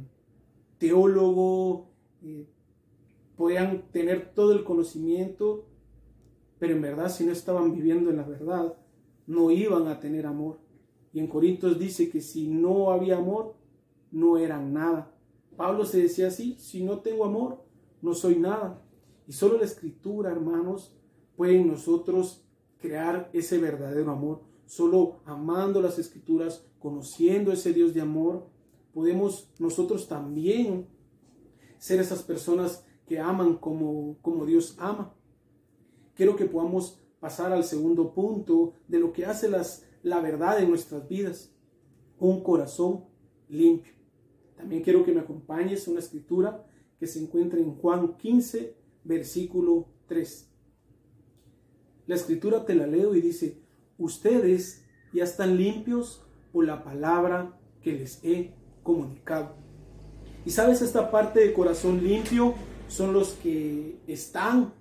teólogo, 0.78 1.88
eh, 2.24 2.48
podían 3.42 3.82
tener 3.92 4.36
todo 4.36 4.54
el 4.54 4.64
conocimiento, 4.64 5.66
pero 6.60 6.76
en 6.76 6.82
verdad 6.84 7.10
si 7.10 7.26
no 7.26 7.32
estaban 7.32 7.74
viviendo 7.74 8.12
en 8.12 8.18
la 8.18 8.24
verdad, 8.24 8.78
no 9.26 9.50
iban 9.50 9.88
a 9.88 10.00
tener 10.00 10.28
amor. 10.28 10.60
Y 11.12 11.20
en 11.20 11.26
Corintios 11.26 11.80
dice 11.80 12.12
que 12.12 12.22
si 12.22 12.48
no 12.48 12.92
había 12.92 13.18
amor, 13.18 13.56
no 14.12 14.38
eran 14.38 14.74
nada. 14.74 15.12
Pablo 15.58 15.86
se 15.86 16.04
decía 16.04 16.28
así, 16.28 16.56
si 16.60 16.84
no 16.84 17.00
tengo 17.00 17.26
amor, 17.26 17.66
no 18.04 18.14
soy 18.14 18.36
nada. 18.36 18.80
Y 19.28 19.32
solo 19.32 19.58
la 19.58 19.66
escritura, 19.66 20.30
hermanos, 20.30 20.96
puede 21.36 21.60
en 21.60 21.68
nosotros 21.68 22.46
crear 22.78 23.32
ese 23.34 23.58
verdadero 23.58 24.12
amor. 24.12 24.44
Solo 24.68 25.22
amando 25.26 25.82
las 25.82 25.98
escrituras, 25.98 26.64
conociendo 26.78 27.52
ese 27.52 27.74
Dios 27.74 27.96
de 27.96 28.02
amor, 28.02 28.46
podemos 28.94 29.50
nosotros 29.58 30.08
también 30.08 30.86
ser 31.80 32.00
esas 32.00 32.22
personas 32.22 32.86
que 33.12 33.20
aman 33.20 33.56
como, 33.56 34.16
como 34.22 34.46
Dios 34.46 34.78
ama. 34.80 35.14
Quiero 36.16 36.38
que 36.38 36.46
podamos 36.46 36.98
pasar 37.20 37.52
al 37.52 37.66
segundo 37.66 38.14
punto 38.14 38.76
de 38.88 39.00
lo 39.00 39.12
que 39.12 39.26
hace 39.26 39.50
las, 39.50 39.86
la 40.02 40.22
verdad 40.22 40.62
en 40.62 40.70
nuestras 40.70 41.10
vidas. 41.10 41.54
Un 42.20 42.42
corazón 42.42 43.04
limpio. 43.50 43.92
También 44.56 44.82
quiero 44.82 45.04
que 45.04 45.12
me 45.12 45.20
acompañes 45.20 45.86
a 45.86 45.92
una 45.92 46.00
escritura 46.00 46.66
que 47.02 47.06
se 47.06 47.22
encuentra 47.22 47.60
en 47.60 47.76
Juan 47.76 48.16
15, 48.16 48.78
versículo 49.04 49.90
3. 50.08 50.50
La 52.08 52.16
escritura 52.16 52.64
te 52.66 52.76
la 52.76 52.88
leo 52.88 53.14
y 53.14 53.20
dice, 53.20 53.58
ustedes 53.98 54.86
ya 55.12 55.26
están 55.26 55.58
limpios 55.58 56.24
por 56.54 56.64
la 56.64 56.82
palabra 56.82 57.60
que 57.82 57.92
les 57.92 58.24
he 58.24 58.54
comunicado. 58.84 59.58
Y 60.46 60.52
sabes, 60.52 60.82
esta 60.82 61.12
parte 61.12 61.42
de 61.42 61.52
corazón 61.52 62.02
limpio 62.02 62.56
son 62.92 63.14
los 63.14 63.34
que 63.36 64.00
están 64.06 64.74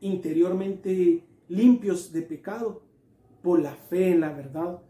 interiormente 0.00 1.24
limpios 1.48 2.12
de 2.12 2.22
pecado 2.22 2.82
por 3.42 3.60
la 3.60 3.74
fe 3.74 4.12
en 4.12 4.20
la 4.20 4.32
verdad. 4.32 4.80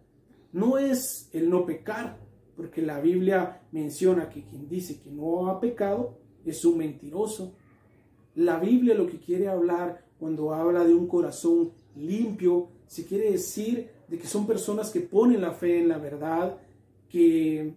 No 0.52 0.76
es 0.76 1.30
el 1.32 1.48
no 1.48 1.64
pecar, 1.64 2.18
porque 2.54 2.82
la 2.82 3.00
Biblia 3.00 3.62
menciona 3.72 4.28
que 4.28 4.44
quien 4.44 4.68
dice 4.68 5.00
que 5.00 5.10
no 5.10 5.48
ha 5.48 5.58
pecado 5.58 6.18
es 6.44 6.64
un 6.66 6.76
mentiroso. 6.76 7.54
La 8.34 8.58
Biblia 8.58 8.94
lo 8.94 9.06
que 9.06 9.20
quiere 9.20 9.48
hablar 9.48 10.04
cuando 10.18 10.52
habla 10.52 10.84
de 10.84 10.94
un 10.94 11.06
corazón 11.06 11.72
limpio, 11.94 12.68
se 12.86 13.06
quiere 13.06 13.32
decir 13.32 13.90
de 14.06 14.18
que 14.18 14.26
son 14.26 14.46
personas 14.46 14.90
que 14.90 15.00
ponen 15.00 15.40
la 15.40 15.52
fe 15.52 15.78
en 15.78 15.88
la 15.88 15.96
verdad, 15.96 16.58
que, 17.08 17.72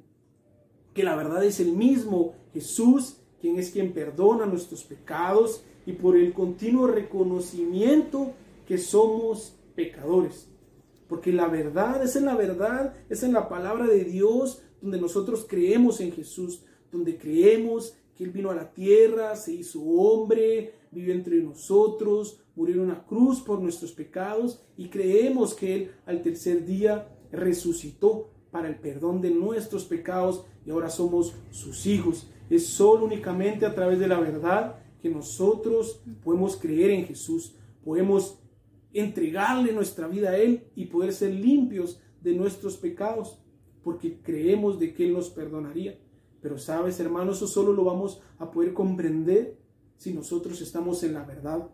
que 0.94 1.04
la 1.04 1.16
verdad 1.16 1.44
es 1.46 1.62
el 1.62 1.72
mismo 1.72 2.34
Jesús, 2.54 3.22
quien 3.40 3.58
es 3.58 3.72
quien 3.72 3.94
perdona 3.94 4.46
nuestros 4.46 4.84
pecados 4.84 5.64
y 5.86 5.94
por 5.94 6.16
el 6.18 6.34
continuo 6.34 6.88
reconocimiento 6.88 8.34
que 8.68 8.78
somos 8.78 9.56
pecadores. 9.76 10.48
Porque 11.08 11.32
la 11.32 11.48
verdad 11.48 12.04
es 12.04 12.16
en 12.16 12.26
la 12.26 12.36
verdad, 12.36 12.94
es 13.10 13.24
en 13.24 13.34
la 13.34 13.50
palabra 13.50 13.88
de 13.88 14.04
Dios 14.04 14.62
donde 14.82 15.02
nosotros 15.02 15.46
creemos 15.50 16.00
en 16.02 16.12
Jesús, 16.12 16.64
donde 16.92 17.18
creemos 17.18 17.96
que 18.16 18.26
Él 18.26 18.32
vino 18.32 18.52
a 18.52 18.56
la 18.56 18.72
tierra, 18.72 19.36
se 19.36 19.54
hizo 19.54 19.82
hombre, 19.82 20.74
vivió 20.92 21.14
entre 21.14 21.38
nosotros, 21.38 22.40
murió 22.56 22.76
en 22.76 22.82
una 22.82 23.06
cruz 23.06 23.42
por 23.42 23.60
nuestros 23.60 23.92
pecados 23.92 24.62
y 24.78 24.90
creemos 24.90 25.54
que 25.54 25.76
Él 25.76 25.92
al 26.06 26.22
tercer 26.22 26.66
día 26.66 27.08
resucitó 27.32 28.30
para 28.52 28.68
el 28.68 28.76
perdón 28.76 29.22
de 29.22 29.32
nuestros 29.32 29.86
pecados 29.86 30.46
y 30.66 30.72
ahora 30.72 30.90
somos 30.90 31.36
sus 31.52 31.86
hijos. 31.86 32.30
Es 32.50 32.68
solo 32.68 33.06
únicamente 33.06 33.66
a 33.66 33.74
través 33.74 34.00
de 34.00 34.08
la 34.08 34.20
verdad 34.20 34.78
que 35.02 35.10
nosotros 35.10 36.02
podemos 36.24 36.58
creer 36.58 36.92
en 36.92 37.06
Jesús, 37.06 37.56
podemos 37.84 38.40
entregarle 38.94 39.72
nuestra 39.72 40.08
vida 40.08 40.32
a 40.32 40.38
Él 40.38 40.64
y 40.76 40.86
poder 40.86 41.14
ser 41.14 41.34
limpios 41.34 42.02
de 42.22 42.34
nuestros 42.34 42.78
pecados, 42.78 43.40
porque 43.84 44.20
creemos 44.22 44.80
de 44.80 44.94
que 44.94 45.06
Él 45.06 45.14
nos 45.14 45.30
perdonaría. 45.30 45.98
Pero 46.42 46.58
sabes, 46.58 47.00
hermanos, 47.00 47.38
eso 47.38 47.48
solo 47.48 47.74
lo 47.74 47.84
vamos 47.84 48.22
a 48.38 48.50
poder 48.52 48.74
comprender 48.74 49.58
si 49.98 50.14
nosotros 50.14 50.62
estamos 50.62 51.04
en 51.04 51.14
la 51.14 51.24
verdad, 51.24 51.68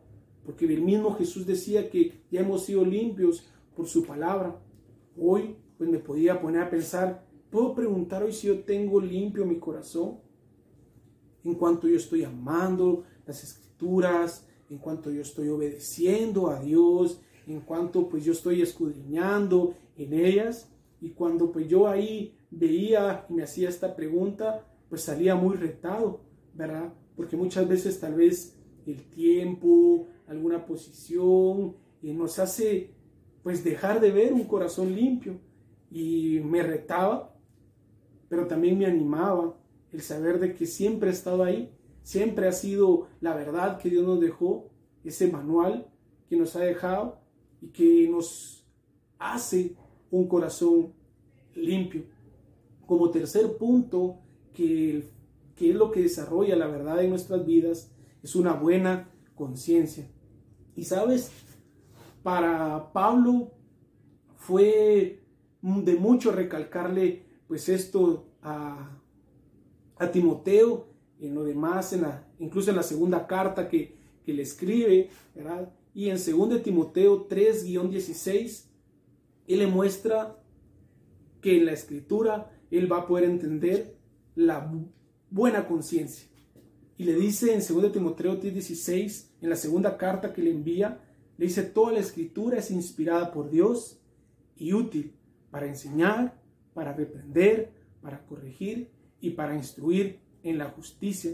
porque 0.45 0.65
el 0.65 0.81
mismo 0.81 1.15
Jesús 1.15 1.45
decía 1.45 1.89
que 1.89 2.23
ya 2.31 2.41
hemos 2.41 2.65
sido 2.65 2.83
limpios 2.83 3.47
por 3.75 3.87
su 3.87 4.05
palabra. 4.05 4.59
Hoy, 5.17 5.55
pues 5.77 5.89
me 5.89 5.99
podía 5.99 6.41
poner 6.41 6.63
a 6.63 6.69
pensar, 6.69 7.24
¿puedo 7.55 7.73
preguntar 7.73 8.21
hoy 8.21 8.33
si 8.33 8.47
yo 8.47 8.65
tengo 8.65 8.99
limpio 8.99 9.45
mi 9.45 9.59
corazón? 9.59 10.19
En 11.45 11.55
cuanto 11.55 11.87
yo 11.87 11.95
estoy 11.95 12.25
amando 12.25 13.05
las 13.25 13.45
escrituras, 13.45 14.45
en 14.69 14.77
cuanto 14.77 15.09
yo 15.09 15.21
estoy 15.21 15.47
obedeciendo 15.47 16.49
a 16.49 16.59
Dios, 16.59 17.21
en 17.47 17.61
cuanto 17.61 18.09
pues 18.09 18.25
yo 18.25 18.33
estoy 18.33 18.61
escudriñando 18.61 19.73
en 19.95 20.11
ellas 20.11 20.69
y 20.99 21.11
cuando 21.11 21.49
pues 21.53 21.69
yo 21.69 21.87
ahí 21.87 22.37
veía 22.51 23.25
y 23.29 23.33
me 23.33 23.43
hacía 23.43 23.69
esta 23.69 23.95
pregunta, 23.95 24.67
pues 24.89 25.03
salía 25.03 25.35
muy 25.35 25.55
retado, 25.55 26.25
¿verdad? 26.53 26.93
Porque 27.15 27.37
muchas 27.37 27.69
veces 27.69 27.97
tal 28.01 28.15
vez 28.15 28.59
el 28.85 29.09
tiempo, 29.11 30.09
alguna 30.27 30.65
posición, 30.65 31.77
eh, 32.03 32.13
nos 32.13 32.37
hace 32.37 32.95
pues 33.43 33.63
dejar 33.63 34.01
de 34.01 34.11
ver 34.11 34.33
un 34.33 34.43
corazón 34.43 34.93
limpio 34.93 35.39
y 35.89 36.41
me 36.43 36.61
retaba, 36.61 37.31
pero 38.29 38.47
también 38.47 38.77
me 38.77 38.85
animaba 38.85 39.55
el 39.91 40.01
saber 40.01 40.39
de 40.39 40.53
que 40.53 40.65
siempre 40.65 41.09
he 41.09 41.13
estado 41.13 41.43
ahí 41.43 41.71
siempre 42.05 42.47
ha 42.47 42.51
sido 42.51 43.07
la 43.19 43.35
verdad 43.35 43.79
que 43.79 43.89
Dios 43.89 44.05
nos 44.05 44.21
dejó, 44.21 44.69
ese 45.03 45.27
manual 45.31 45.87
que 46.29 46.37
nos 46.37 46.55
ha 46.55 46.59
dejado 46.59 47.19
y 47.61 47.67
que 47.69 48.07
nos 48.09 48.63
hace 49.17 49.75
un 50.11 50.27
corazón 50.27 50.93
limpio. 51.55 52.03
Como 52.85 53.09
tercer 53.09 53.57
punto, 53.57 54.19
que, 54.53 55.09
que 55.55 55.71
es 55.71 55.75
lo 55.75 55.91
que 55.91 56.03
desarrolla 56.03 56.55
la 56.55 56.67
verdad 56.67 57.03
en 57.03 57.09
nuestras 57.09 57.43
vidas, 57.43 57.91
es 58.21 58.35
una 58.35 58.53
buena 58.53 59.09
conciencia. 59.33 60.07
Y 60.75 60.83
sabes, 60.83 61.31
para 62.21 62.93
Pablo 62.93 63.51
fue 64.35 65.23
de 65.61 65.95
mucho 65.95 66.31
recalcarle 66.31 67.24
pues 67.47 67.69
esto 67.69 68.27
a, 68.41 69.01
Timoteo 70.11 70.87
en 71.19 71.33
lo 71.33 71.43
demás, 71.43 71.93
en 71.93 72.01
la, 72.03 72.27
incluso 72.39 72.69
en 72.69 72.75
la 72.75 72.83
segunda 72.83 73.25
carta 73.27 73.67
que, 73.67 73.95
que 74.23 74.33
le 74.33 74.43
escribe, 74.43 75.09
¿verdad? 75.33 75.71
Y 75.93 76.09
en 76.09 76.17
2 76.17 76.61
Timoteo 76.61 77.27
3-16, 77.29 78.65
él 79.47 79.59
le 79.59 79.67
muestra 79.67 80.37
que 81.41 81.57
en 81.57 81.65
la 81.65 81.71
escritura 81.71 82.51
él 82.71 82.91
va 82.91 82.97
a 82.97 83.07
poder 83.07 83.23
entender 83.23 83.95
la 84.35 84.71
buena 85.29 85.67
conciencia. 85.67 86.27
Y 86.97 87.03
le 87.03 87.15
dice 87.15 87.53
en 87.53 87.59
2 87.59 87.91
Timoteo 87.91 88.39
3:16, 88.39 89.29
en 89.41 89.49
la 89.49 89.55
segunda 89.55 89.97
carta 89.97 90.33
que 90.33 90.41
le 90.41 90.51
envía, 90.51 91.01
le 91.37 91.45
dice, 91.47 91.63
toda 91.63 91.91
la 91.91 91.99
escritura 91.99 92.59
es 92.59 92.71
inspirada 92.71 93.31
por 93.31 93.49
Dios 93.49 93.99
y 94.55 94.73
útil 94.73 95.13
para 95.51 95.67
enseñar, 95.67 96.41
para 96.75 96.93
reprender, 96.93 97.71
para 98.01 98.23
corregir 98.27 98.91
y 99.19 99.31
para 99.31 99.55
instruir 99.55 100.19
en 100.43 100.59
la 100.59 100.65
justicia. 100.65 101.31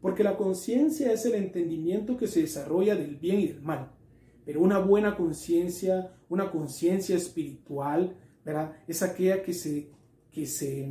Porque 0.00 0.24
la 0.24 0.38
conciencia 0.38 1.12
es 1.12 1.26
el 1.26 1.34
entendimiento 1.34 2.16
que 2.16 2.28
se 2.28 2.40
desarrolla 2.40 2.94
del 2.94 3.16
bien 3.16 3.40
y 3.40 3.48
del 3.48 3.60
mal. 3.60 3.90
Pero 4.46 4.62
una 4.62 4.78
buena 4.78 5.16
conciencia, 5.16 6.14
una 6.28 6.50
conciencia 6.50 7.16
espiritual, 7.16 8.16
¿verdad? 8.44 8.76
Es 8.86 9.02
aquella 9.02 9.42
que 9.42 9.52
se, 9.52 9.90
que 10.30 10.46
se 10.46 10.88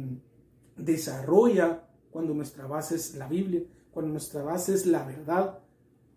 desarrolla 0.75 1.87
cuando 2.11 2.33
nuestra 2.33 2.67
base 2.67 2.95
es 2.95 3.15
la 3.15 3.29
Biblia, 3.29 3.63
cuando 3.91 4.11
nuestra 4.11 4.43
base 4.43 4.73
es 4.73 4.85
la 4.85 5.05
verdad, 5.05 5.59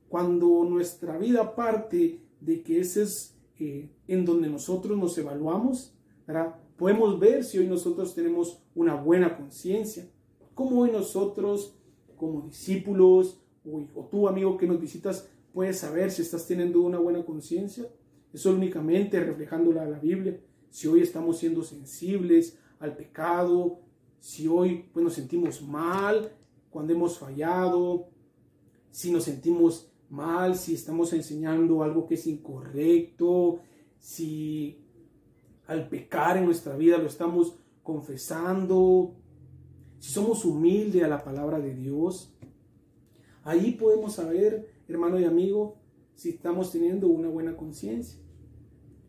cuando 0.09 0.65
nuestra 0.65 1.17
vida 1.17 1.55
parte 1.55 2.21
de 2.41 2.63
que 2.63 2.81
ese 2.81 3.03
es 3.03 3.37
eh, 3.61 3.89
en 4.09 4.25
donde 4.25 4.49
nosotros 4.49 4.99
nos 4.99 5.17
evaluamos, 5.17 5.95
¿verdad? 6.27 6.57
Podemos 6.79 7.19
ver 7.19 7.45
si 7.45 7.59
hoy 7.59 7.67
nosotros 7.67 8.15
tenemos 8.15 8.63
una 8.75 8.95
buena 8.95 9.37
conciencia, 9.37 10.09
como 10.55 10.81
hoy 10.81 10.91
nosotros 10.91 11.75
como 12.17 12.43
discípulos 12.43 13.41
o 13.95 14.09
tú 14.11 14.29
amigo 14.29 14.57
que 14.57 14.67
nos 14.67 14.81
visitas 14.81 15.29
puedes 15.53 15.79
saber 15.79 16.11
si 16.11 16.23
estás 16.23 16.47
teniendo 16.47 16.81
una 16.81 16.99
buena 16.99 17.25
conciencia. 17.25 17.89
Eso 18.33 18.53
únicamente 18.53 19.21
reflejándola 19.21 19.83
a 19.83 19.89
la 19.89 19.99
Biblia. 19.99 20.41
Si 20.71 20.87
hoy 20.87 21.01
estamos 21.01 21.39
siendo 21.39 21.63
sensibles 21.63 22.59
al 22.79 22.97
pecado, 22.97 23.81
si 24.21 24.47
hoy 24.47 24.89
pues, 24.93 25.03
nos 25.03 25.15
sentimos 25.15 25.63
mal 25.63 26.33
cuando 26.71 26.93
hemos 26.93 27.19
fallado, 27.19 28.09
si 28.91 29.11
nos 29.11 29.25
sentimos 29.25 29.91
mal, 30.11 30.57
si 30.57 30.75
estamos 30.75 31.13
enseñando 31.13 31.83
algo 31.83 32.07
que 32.07 32.15
es 32.15 32.27
incorrecto, 32.27 33.61
si 33.99 34.79
al 35.69 35.89
pecar 35.89 36.37
en 36.37 36.47
nuestra 36.47 36.77
vida 36.77 36.99
lo 36.99 37.07
estamos 37.07 37.57
confesando, 37.85 39.15
si 40.01 40.11
somos 40.11 40.45
humildes 40.45 41.05
a 41.05 41.09
la 41.09 41.23
palabra 41.23 41.61
de 41.61 41.75
Dios, 41.75 42.35
ahí 43.45 43.73
podemos 43.73 44.15
saber 44.15 44.79
hermano 44.89 45.21
y 45.21 45.25
amigo, 45.25 45.77
si 46.15 46.31
estamos 46.31 46.73
teniendo 46.73 47.09
una 47.09 47.29
buena 47.29 47.57
conciencia. 47.57 48.19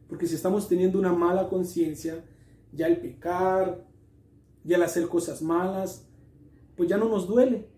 Porque 0.07 0.27
si 0.27 0.35
estamos 0.35 0.67
teniendo 0.67 0.99
una 0.99 1.13
mala 1.13 1.47
conciencia, 1.47 2.23
ya 2.71 2.87
el 2.87 2.99
pecar, 2.99 3.85
ya 4.63 4.75
el 4.75 4.83
hacer 4.83 5.07
cosas 5.07 5.41
malas, 5.41 6.07
pues 6.75 6.89
ya 6.89 6.97
no 6.97 7.07
nos 7.07 7.27
duele. 7.27 7.69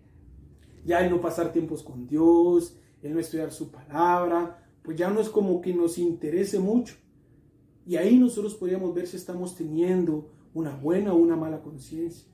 Ya 0.84 1.04
el 1.04 1.10
no 1.10 1.20
pasar 1.20 1.52
tiempos 1.52 1.82
con 1.82 2.06
Dios, 2.06 2.76
el 3.02 3.14
no 3.14 3.20
estudiar 3.20 3.52
su 3.52 3.70
palabra, 3.70 4.66
pues 4.82 4.96
ya 4.98 5.08
no 5.10 5.20
es 5.20 5.28
como 5.28 5.60
que 5.60 5.72
nos 5.72 5.96
interese 5.96 6.58
mucho. 6.58 6.96
Y 7.86 7.96
ahí 7.96 8.18
nosotros 8.18 8.54
podríamos 8.54 8.94
ver 8.94 9.06
si 9.06 9.16
estamos 9.16 9.56
teniendo 9.56 10.30
una 10.54 10.76
buena 10.76 11.12
o 11.12 11.16
una 11.16 11.36
mala 11.36 11.62
conciencia 11.62 12.32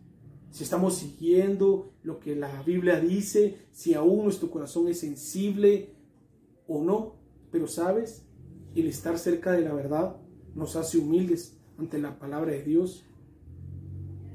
si 0.50 0.64
estamos 0.64 0.94
siguiendo 0.96 1.92
lo 2.02 2.20
que 2.20 2.34
la 2.34 2.62
Biblia 2.62 3.00
dice, 3.00 3.58
si 3.72 3.94
aún 3.94 4.24
nuestro 4.24 4.50
corazón 4.50 4.88
es 4.88 5.00
sensible 5.00 5.94
o 6.66 6.82
no. 6.82 7.16
Pero 7.50 7.66
sabes, 7.66 8.24
el 8.74 8.86
estar 8.86 9.18
cerca 9.18 9.52
de 9.52 9.60
la 9.60 9.74
verdad 9.74 10.16
nos 10.54 10.76
hace 10.76 10.98
humildes 10.98 11.56
ante 11.76 11.98
la 11.98 12.18
palabra 12.18 12.52
de 12.52 12.62
Dios. 12.62 13.04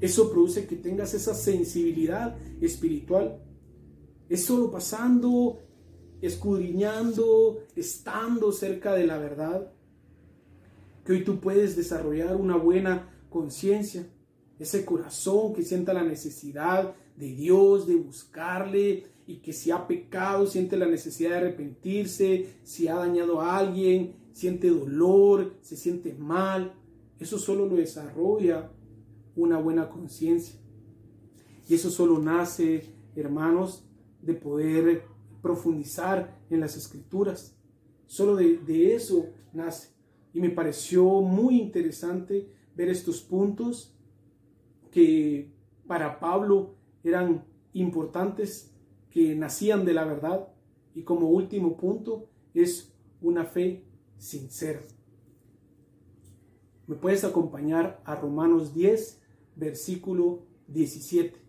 Eso 0.00 0.30
produce 0.30 0.66
que 0.66 0.76
tengas 0.76 1.14
esa 1.14 1.34
sensibilidad 1.34 2.36
espiritual. 2.60 3.42
Es 4.28 4.44
solo 4.44 4.70
pasando, 4.70 5.58
escudriñando, 6.20 7.58
estando 7.74 8.52
cerca 8.52 8.94
de 8.94 9.06
la 9.06 9.18
verdad, 9.18 9.72
que 11.04 11.12
hoy 11.12 11.24
tú 11.24 11.40
puedes 11.40 11.76
desarrollar 11.76 12.36
una 12.36 12.56
buena 12.56 13.10
conciencia 13.30 14.06
ese 14.58 14.84
corazón 14.84 15.52
que 15.52 15.62
sienta 15.62 15.92
la 15.92 16.04
necesidad 16.04 16.94
de 17.16 17.26
Dios, 17.34 17.86
de 17.86 17.96
buscarle 17.96 19.06
y 19.26 19.36
que 19.36 19.52
si 19.52 19.70
ha 19.70 19.86
pecado 19.86 20.46
siente 20.46 20.76
la 20.76 20.86
necesidad 20.86 21.30
de 21.30 21.36
arrepentirse, 21.36 22.54
si 22.62 22.88
ha 22.88 22.94
dañado 22.94 23.40
a 23.40 23.56
alguien, 23.56 24.16
siente 24.32 24.68
dolor, 24.70 25.54
se 25.60 25.76
siente 25.76 26.14
mal. 26.14 26.74
Eso 27.18 27.38
solo 27.38 27.66
lo 27.66 27.76
desarrolla 27.76 28.70
una 29.36 29.58
buena 29.58 29.88
conciencia. 29.88 30.60
Y 31.68 31.74
eso 31.74 31.90
solo 31.90 32.18
nace, 32.18 32.94
hermanos, 33.16 33.84
de 34.20 34.34
poder 34.34 35.04
profundizar 35.42 36.38
en 36.50 36.60
las 36.60 36.76
escrituras. 36.76 37.56
Solo 38.06 38.36
de, 38.36 38.58
de 38.58 38.94
eso 38.94 39.26
nace. 39.52 39.93
Y 40.34 40.40
me 40.40 40.50
pareció 40.50 41.04
muy 41.22 41.60
interesante 41.60 42.50
ver 42.74 42.90
estos 42.90 43.22
puntos 43.22 43.96
que 44.90 45.52
para 45.86 46.18
Pablo 46.18 46.74
eran 47.04 47.44
importantes, 47.72 48.74
que 49.10 49.34
nacían 49.36 49.84
de 49.84 49.94
la 49.94 50.04
verdad. 50.04 50.48
Y 50.94 51.02
como 51.02 51.28
último 51.28 51.76
punto 51.76 52.28
es 52.52 52.92
una 53.20 53.44
fe 53.44 53.84
sincera. 54.18 54.80
Me 56.86 56.96
puedes 56.96 57.24
acompañar 57.24 58.02
a 58.04 58.16
Romanos 58.16 58.74
10, 58.74 59.22
versículo 59.56 60.42
17. 60.66 61.40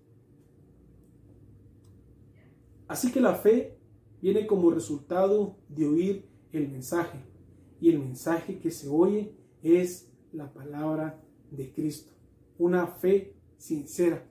Así 2.87 3.11
que 3.11 3.19
la 3.19 3.35
fe 3.35 3.77
viene 4.21 4.45
como 4.45 4.69
resultado 4.69 5.57
de 5.69 5.87
oír 5.87 6.29
el 6.51 6.69
mensaje. 6.69 7.34
Y 7.79 7.89
el 7.89 7.99
mensaje 7.99 8.59
que 8.59 8.71
se 8.71 8.87
oye 8.87 9.31
es 9.61 10.09
la 10.31 10.53
palabra 10.53 11.21
de 11.51 11.71
Cristo. 11.71 12.11
Una 12.57 12.87
fe 12.87 13.33
sincera. 13.57 14.25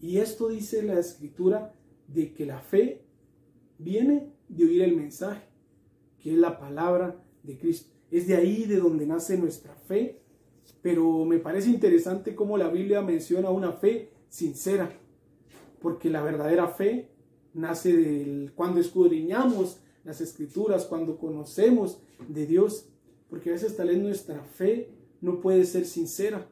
Y 0.00 0.18
esto 0.18 0.48
dice 0.48 0.82
la 0.82 0.98
escritura 0.98 1.72
de 2.08 2.32
que 2.34 2.46
la 2.46 2.60
fe 2.60 3.04
viene 3.78 4.32
de 4.48 4.64
oír 4.64 4.82
el 4.82 4.96
mensaje, 4.96 5.46
que 6.18 6.32
es 6.32 6.38
la 6.38 6.58
palabra 6.58 7.22
de 7.42 7.58
Cristo. 7.58 7.90
Es 8.10 8.26
de 8.26 8.36
ahí 8.36 8.64
de 8.64 8.76
donde 8.76 9.06
nace 9.06 9.38
nuestra 9.38 9.74
fe, 9.74 10.20
pero 10.82 11.24
me 11.24 11.38
parece 11.38 11.70
interesante 11.70 12.34
cómo 12.34 12.58
la 12.58 12.68
Biblia 12.68 13.02
menciona 13.02 13.50
una 13.50 13.72
fe 13.72 14.10
sincera, 14.28 14.90
porque 15.80 16.10
la 16.10 16.22
verdadera 16.22 16.68
fe 16.68 17.10
nace 17.54 18.50
cuando 18.54 18.80
escudriñamos 18.80 19.80
las 20.04 20.20
escrituras, 20.20 20.84
cuando 20.84 21.18
conocemos 21.18 22.00
de 22.28 22.46
Dios, 22.46 22.88
porque 23.28 23.50
a 23.50 23.54
veces 23.54 23.76
tal 23.76 23.88
vez 23.88 23.98
nuestra 23.98 24.42
fe 24.44 24.90
no 25.20 25.40
puede 25.40 25.64
ser 25.64 25.86
sincera, 25.86 26.46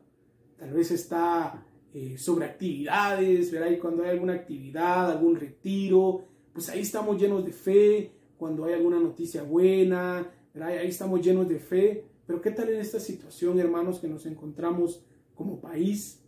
tal 0.58 0.72
vez 0.72 0.90
está 0.90 1.66
eh, 1.94 2.16
sobre 2.16 2.46
actividades, 2.46 3.52
¿verdad? 3.52 3.70
Y 3.70 3.78
cuando 3.78 4.02
hay 4.02 4.10
alguna 4.10 4.32
actividad, 4.32 5.10
algún 5.10 5.36
retiro, 5.36 6.24
pues 6.52 6.68
ahí 6.70 6.80
estamos 6.80 7.20
llenos 7.20 7.44
de 7.44 7.52
fe, 7.52 8.12
cuando 8.38 8.64
hay 8.64 8.72
alguna 8.74 8.98
noticia 8.98 9.42
buena, 9.42 10.28
¿verdad? 10.54 10.78
Ahí 10.78 10.88
estamos 10.88 11.20
llenos 11.20 11.48
de 11.48 11.58
fe. 11.58 12.06
Pero 12.26 12.40
¿qué 12.40 12.50
tal 12.50 12.70
en 12.70 12.80
esta 12.80 12.98
situación, 12.98 13.60
hermanos, 13.60 13.98
que 13.98 14.08
nos 14.08 14.26
encontramos 14.26 15.04
como 15.34 15.60
país? 15.60 16.22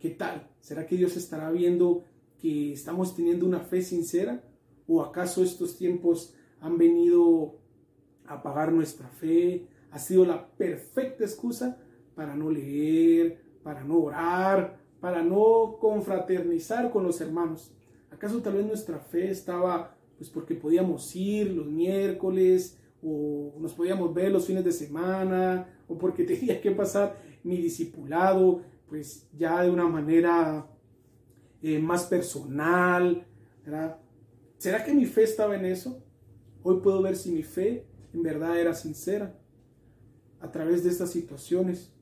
¿Qué 0.00 0.10
tal? 0.10 0.48
¿Será 0.60 0.86
que 0.86 0.96
Dios 0.96 1.16
estará 1.16 1.50
viendo 1.50 2.04
que 2.40 2.72
estamos 2.72 3.14
teniendo 3.14 3.46
una 3.46 3.60
fe 3.60 3.82
sincera? 3.82 4.42
¿O 4.86 5.02
acaso 5.02 5.42
estos 5.42 5.76
tiempos 5.76 6.34
han 6.62 6.78
venido 6.78 7.58
a 8.26 8.34
apagar 8.34 8.72
nuestra 8.72 9.08
fe? 9.08 9.68
¿Ha 9.90 9.98
sido 9.98 10.24
la 10.24 10.48
perfecta 10.48 11.24
excusa 11.24 11.76
para 12.14 12.34
no 12.34 12.50
leer, 12.50 13.42
para 13.62 13.84
no 13.84 13.98
orar, 13.98 14.78
para 15.00 15.22
no 15.22 15.78
confraternizar 15.80 16.90
con 16.90 17.04
los 17.04 17.20
hermanos. 17.20 17.74
¿Acaso 18.10 18.40
tal 18.40 18.54
vez 18.54 18.66
nuestra 18.66 18.98
fe 18.98 19.30
estaba 19.30 19.96
pues 20.16 20.30
porque 20.30 20.54
podíamos 20.54 21.14
ir 21.16 21.50
los 21.50 21.66
miércoles 21.66 22.78
o 23.02 23.54
nos 23.58 23.72
podíamos 23.72 24.14
ver 24.14 24.30
los 24.30 24.46
fines 24.46 24.64
de 24.64 24.70
semana 24.70 25.66
o 25.88 25.98
porque 25.98 26.22
tenía 26.24 26.60
que 26.60 26.70
pasar 26.70 27.16
mi 27.42 27.56
discipulado 27.56 28.62
pues 28.88 29.28
ya 29.36 29.62
de 29.62 29.70
una 29.70 29.88
manera 29.88 30.66
eh, 31.62 31.78
más 31.78 32.04
personal, 32.04 33.26
¿Será 34.58 34.84
que 34.84 34.92
mi 34.92 35.06
fe 35.06 35.22
estaba 35.22 35.56
en 35.56 35.64
eso? 35.64 36.04
Hoy 36.62 36.80
puedo 36.80 37.02
ver 37.02 37.16
si 37.16 37.30
mi 37.32 37.42
fe 37.42 37.86
en 38.12 38.22
verdad 38.22 38.60
era 38.60 38.74
sincera 38.74 39.38
a 40.40 40.50
través 40.50 40.84
de 40.84 40.90
estas 40.90 41.10
situaciones. 41.10 41.92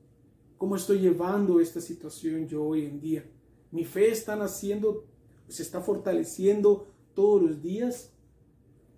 ¿Cómo 0.57 0.75
estoy 0.75 0.99
llevando 0.99 1.59
esta 1.59 1.81
situación 1.81 2.47
yo 2.47 2.63
hoy 2.63 2.85
en 2.85 2.99
día? 2.99 3.25
Mi 3.71 3.85
fe 3.85 4.11
está 4.11 4.35
naciendo 4.35 5.05
se 5.51 5.63
está 5.63 5.81
fortaleciendo 5.81 6.87
todos 7.13 7.41
los 7.41 7.61
días 7.61 8.13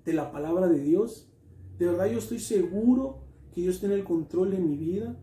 de 0.05 0.13
la 0.13 0.31
palabra 0.31 0.67
de 0.67 0.79
Dios. 0.79 1.27
De 1.79 1.87
verdad 1.87 2.11
yo 2.11 2.19
estoy 2.19 2.39
seguro 2.39 3.23
que 3.53 3.61
Dios 3.61 3.79
tiene 3.79 3.95
el 3.95 4.03
control 4.03 4.51
de 4.51 4.59
mi 4.59 4.77
vida. 4.77 5.17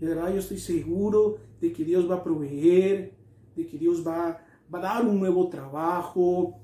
De 0.00 0.06
verdad 0.06 0.32
yo 0.32 0.38
estoy 0.38 0.58
seguro 0.58 1.38
de 1.60 1.72
que 1.72 1.84
Dios 1.84 2.10
va 2.10 2.16
a 2.16 2.24
proveer, 2.24 3.14
de 3.54 3.66
que 3.66 3.76
Dios 3.76 4.06
va, 4.06 4.42
va 4.72 4.78
a 4.78 4.82
dar 4.82 5.06
un 5.06 5.20
nuevo 5.20 5.48
trabajo, 5.50 6.58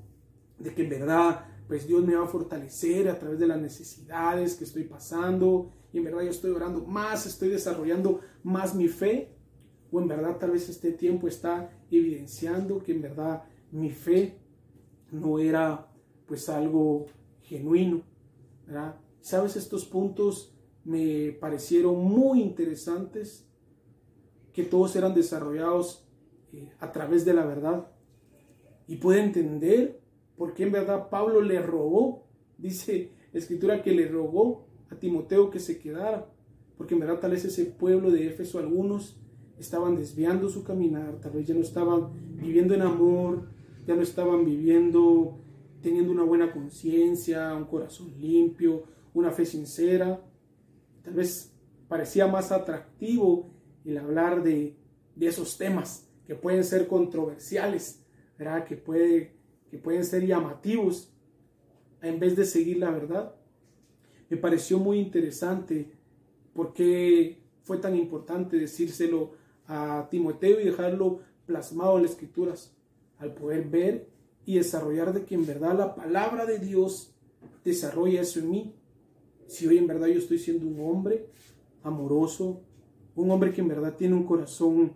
de 0.57 0.73
que 0.73 0.83
en 0.83 0.89
verdad 0.89 1.45
pues 1.67 1.87
Dios 1.87 2.03
me 2.05 2.15
va 2.15 2.25
a 2.25 2.27
fortalecer 2.27 3.09
a 3.09 3.19
través 3.19 3.39
de 3.39 3.47
las 3.47 3.59
necesidades 3.59 4.55
que 4.55 4.63
estoy 4.63 4.83
pasando 4.83 5.71
y 5.91 5.97
en 5.97 6.05
verdad 6.05 6.21
yo 6.21 6.29
estoy 6.29 6.51
orando 6.51 6.85
más, 6.85 7.25
estoy 7.25 7.49
desarrollando 7.49 8.21
más 8.43 8.73
mi 8.73 8.87
fe 8.87 9.35
o 9.91 9.99
en 9.99 10.07
verdad 10.07 10.37
tal 10.37 10.51
vez 10.51 10.69
este 10.69 10.91
tiempo 10.91 11.27
está 11.27 11.71
evidenciando 11.91 12.81
que 12.81 12.93
en 12.93 13.01
verdad 13.01 13.43
mi 13.71 13.89
fe 13.89 14.39
no 15.11 15.39
era 15.39 15.87
pues 16.25 16.49
algo 16.49 17.07
genuino, 17.41 18.03
¿verdad? 18.65 18.99
¿Sabes? 19.21 19.55
Estos 19.55 19.85
puntos 19.85 20.53
me 20.83 21.31
parecieron 21.33 22.01
muy 22.03 22.41
interesantes, 22.41 23.49
que 24.53 24.63
todos 24.63 24.95
eran 24.95 25.13
desarrollados 25.13 26.07
eh, 26.53 26.71
a 26.79 26.91
través 26.91 27.25
de 27.25 27.33
la 27.33 27.45
verdad. 27.45 27.91
Y 28.87 28.97
puede 28.97 29.21
entender 29.21 30.01
por 30.37 30.53
qué 30.53 30.63
en 30.63 30.71
verdad 30.71 31.09
Pablo 31.09 31.41
le 31.41 31.61
rogó, 31.61 32.25
dice 32.57 33.11
la 33.33 33.39
escritura 33.39 33.81
que 33.81 33.91
le 33.91 34.07
rogó 34.07 34.67
a 34.89 34.95
Timoteo 34.95 35.49
que 35.49 35.59
se 35.59 35.79
quedara, 35.79 36.31
porque 36.77 36.93
en 36.93 37.01
verdad 37.01 37.19
tal 37.19 37.31
vez 37.31 37.43
ese 37.45 37.65
pueblo 37.65 38.11
de 38.11 38.27
Éfeso 38.27 38.59
algunos 38.59 39.19
estaban 39.59 39.95
desviando 39.95 40.49
su 40.49 40.63
caminar, 40.63 41.19
tal 41.19 41.31
vez 41.33 41.47
ya 41.47 41.55
no 41.55 41.61
estaban 41.61 42.11
viviendo 42.37 42.73
en 42.75 42.83
amor, 42.83 43.49
ya 43.85 43.95
no 43.95 44.01
estaban 44.03 44.45
viviendo 44.45 45.39
teniendo 45.81 46.11
una 46.11 46.23
buena 46.23 46.51
conciencia, 46.51 47.53
un 47.55 47.65
corazón 47.65 48.13
limpio, 48.19 48.83
una 49.13 49.31
fe 49.31 49.45
sincera. 49.45 50.21
Tal 51.03 51.13
vez 51.13 51.53
parecía 51.87 52.27
más 52.27 52.51
atractivo 52.51 53.49
el 53.85 53.97
hablar 53.97 54.43
de, 54.43 54.75
esos 55.19 55.57
temas 55.57 56.07
que 56.25 56.35
pueden 56.35 56.63
ser 56.63 56.87
controversiales, 56.87 58.05
¿verdad? 58.37 58.65
Que, 58.65 58.75
puede, 58.75 59.36
que 59.69 59.77
pueden 59.77 60.05
ser 60.05 60.25
llamativos 60.25 61.11
en 62.01 62.19
vez 62.19 62.35
de 62.35 62.45
seguir 62.45 62.77
la 62.77 62.91
verdad. 62.91 63.35
Me 64.29 64.37
pareció 64.37 64.79
muy 64.79 64.99
interesante 64.99 65.91
porque 66.53 67.41
fue 67.63 67.77
tan 67.77 67.95
importante 67.95 68.57
decírselo 68.57 69.31
a 69.67 70.07
Timoteo 70.09 70.59
y 70.59 70.65
dejarlo 70.65 71.19
plasmado 71.45 71.97
en 71.97 72.03
las 72.03 72.11
escrituras, 72.11 72.73
al 73.17 73.33
poder 73.33 73.67
ver 73.67 74.09
y 74.45 74.55
desarrollar 74.55 75.13
de 75.13 75.25
que 75.25 75.35
en 75.35 75.45
verdad 75.45 75.77
la 75.77 75.95
palabra 75.95 76.45
de 76.45 76.59
Dios 76.59 77.13
desarrolla 77.63 78.21
eso 78.21 78.39
en 78.39 78.49
mí. 78.49 78.75
Si 79.47 79.67
hoy 79.67 79.77
en 79.77 79.87
verdad 79.87 80.07
yo 80.07 80.19
estoy 80.19 80.39
siendo 80.39 80.67
un 80.67 80.79
hombre 80.79 81.27
amoroso, 81.83 82.61
un 83.15 83.31
hombre 83.31 83.51
que 83.51 83.61
en 83.61 83.67
verdad 83.67 83.95
tiene 83.95 84.15
un 84.15 84.25
corazón 84.25 84.93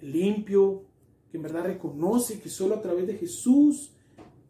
limpio, 0.00 0.84
que 1.30 1.36
en 1.36 1.42
verdad 1.42 1.64
reconoce 1.64 2.40
que 2.40 2.48
solo 2.48 2.74
a 2.74 2.82
través 2.82 3.06
de 3.06 3.14
Jesús 3.14 3.92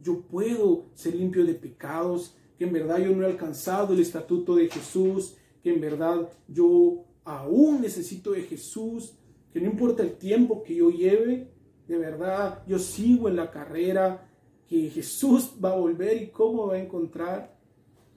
yo 0.03 0.23
puedo 0.23 0.87
ser 0.95 1.15
limpio 1.15 1.45
de 1.45 1.55
pecados, 1.55 2.37
que 2.59 2.65
en 2.65 2.73
verdad 2.73 2.99
yo 2.99 3.15
no 3.15 3.23
he 3.23 3.31
alcanzado 3.31 3.95
el 3.95 4.01
estatuto 4.01 4.57
de 4.57 4.69
Jesús, 4.69 5.37
que 5.63 5.73
en 5.73 5.81
verdad 5.81 6.31
yo 6.49 7.05
aún 7.25 7.81
necesito 7.81 8.33
de 8.33 8.43
Jesús, 8.43 9.15
que 9.53 9.61
no 9.61 9.71
importa 9.71 10.03
el 10.03 10.15
tiempo 10.15 10.63
que 10.63 10.75
yo 10.75 10.91
lleve, 10.91 11.51
de 11.87 11.99
verdad 11.99 12.63
yo 12.67 12.79
sigo 12.79 13.29
en 13.29 13.37
la 13.37 13.51
carrera, 13.51 14.27
que 14.67 14.89
Jesús 14.91 15.55
va 15.63 15.73
a 15.73 15.77
volver 15.77 16.23
y 16.23 16.29
cómo 16.29 16.69
va 16.69 16.75
a 16.75 16.83
encontrar 16.83 17.59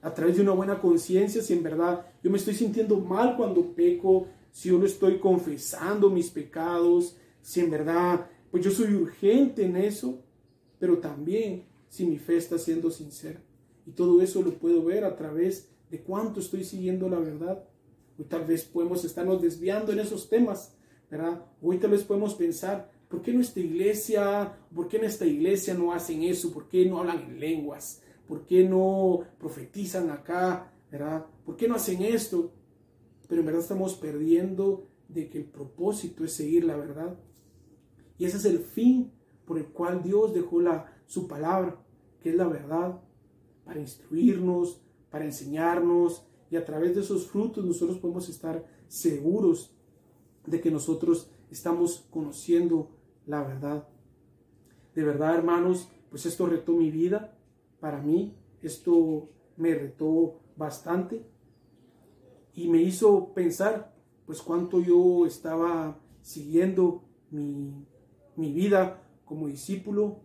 a 0.00 0.12
través 0.12 0.36
de 0.36 0.42
una 0.42 0.52
buena 0.52 0.80
conciencia 0.80 1.42
si 1.42 1.54
en 1.54 1.62
verdad 1.62 2.06
yo 2.22 2.30
me 2.30 2.38
estoy 2.38 2.54
sintiendo 2.54 3.00
mal 3.00 3.36
cuando 3.36 3.74
peco, 3.74 4.28
si 4.52 4.68
yo 4.68 4.78
no 4.78 4.86
estoy 4.86 5.18
confesando 5.18 6.10
mis 6.10 6.30
pecados, 6.30 7.16
si 7.42 7.60
en 7.60 7.70
verdad 7.70 8.30
pues 8.50 8.64
yo 8.64 8.70
soy 8.70 8.94
urgente 8.94 9.64
en 9.64 9.76
eso, 9.76 10.22
pero 10.78 10.98
también 10.98 11.64
si 11.94 12.04
mi 12.04 12.18
fe 12.18 12.36
está 12.36 12.58
siendo 12.58 12.90
sincera. 12.90 13.40
Y 13.86 13.92
todo 13.92 14.20
eso 14.20 14.42
lo 14.42 14.54
puedo 14.58 14.82
ver 14.82 15.04
a 15.04 15.14
través 15.14 15.68
de 15.90 16.00
cuánto 16.00 16.40
estoy 16.40 16.64
siguiendo 16.64 17.08
la 17.08 17.20
verdad. 17.20 17.62
O 18.18 18.24
tal 18.24 18.44
vez 18.44 18.64
podemos 18.64 19.04
estarnos 19.04 19.40
desviando 19.40 19.92
en 19.92 20.00
esos 20.00 20.28
temas, 20.28 20.74
¿verdad? 21.08 21.46
Hoy 21.62 21.78
tal 21.78 21.92
vez 21.92 22.02
podemos 22.02 22.34
pensar, 22.34 22.90
¿por 23.08 23.22
qué 23.22 23.32
nuestra 23.32 23.62
iglesia, 23.62 24.58
por 24.74 24.88
qué 24.88 24.96
en 24.96 25.04
esta 25.04 25.24
iglesia 25.24 25.74
no 25.74 25.92
hacen 25.92 26.24
eso? 26.24 26.52
¿Por 26.52 26.66
qué 26.66 26.84
no 26.84 26.98
hablan 26.98 27.22
en 27.22 27.38
lenguas? 27.38 28.02
¿Por 28.26 28.44
qué 28.44 28.68
no 28.68 29.20
profetizan 29.38 30.10
acá? 30.10 30.72
¿verdad? 30.90 31.26
¿Por 31.46 31.56
qué 31.56 31.68
no 31.68 31.76
hacen 31.76 32.02
esto? 32.02 32.52
Pero 33.28 33.40
en 33.40 33.46
verdad 33.46 33.62
estamos 33.62 33.94
perdiendo 33.94 34.88
de 35.06 35.28
que 35.28 35.38
el 35.38 35.44
propósito 35.44 36.24
es 36.24 36.32
seguir 36.32 36.64
la 36.64 36.76
verdad. 36.76 37.16
Y 38.18 38.24
ese 38.24 38.38
es 38.38 38.46
el 38.46 38.58
fin 38.58 39.12
por 39.44 39.58
el 39.58 39.66
cual 39.66 40.02
Dios 40.02 40.34
dejó 40.34 40.60
la, 40.60 40.92
su 41.06 41.28
palabra, 41.28 41.83
que 42.24 42.30
es 42.30 42.36
la 42.36 42.48
verdad, 42.48 43.02
para 43.66 43.78
instruirnos, 43.80 44.80
para 45.10 45.26
enseñarnos, 45.26 46.26
y 46.50 46.56
a 46.56 46.64
través 46.64 46.94
de 46.94 47.02
esos 47.02 47.26
frutos 47.26 47.66
nosotros 47.66 47.98
podemos 47.98 48.30
estar 48.30 48.64
seguros 48.88 49.76
de 50.46 50.58
que 50.62 50.70
nosotros 50.70 51.30
estamos 51.50 52.06
conociendo 52.10 52.88
la 53.26 53.42
verdad. 53.42 53.86
De 54.94 55.04
verdad, 55.04 55.34
hermanos, 55.34 55.90
pues 56.08 56.24
esto 56.24 56.46
retó 56.46 56.72
mi 56.72 56.90
vida. 56.90 57.36
Para 57.78 58.00
mí, 58.00 58.34
esto 58.62 59.28
me 59.58 59.74
retó 59.74 60.40
bastante 60.56 61.26
y 62.54 62.68
me 62.68 62.80
hizo 62.80 63.34
pensar, 63.34 63.94
pues 64.24 64.40
cuánto 64.40 64.80
yo 64.80 65.26
estaba 65.26 66.00
siguiendo 66.22 67.04
mi, 67.30 67.84
mi 68.34 68.50
vida 68.50 69.02
como 69.26 69.46
discípulo 69.46 70.23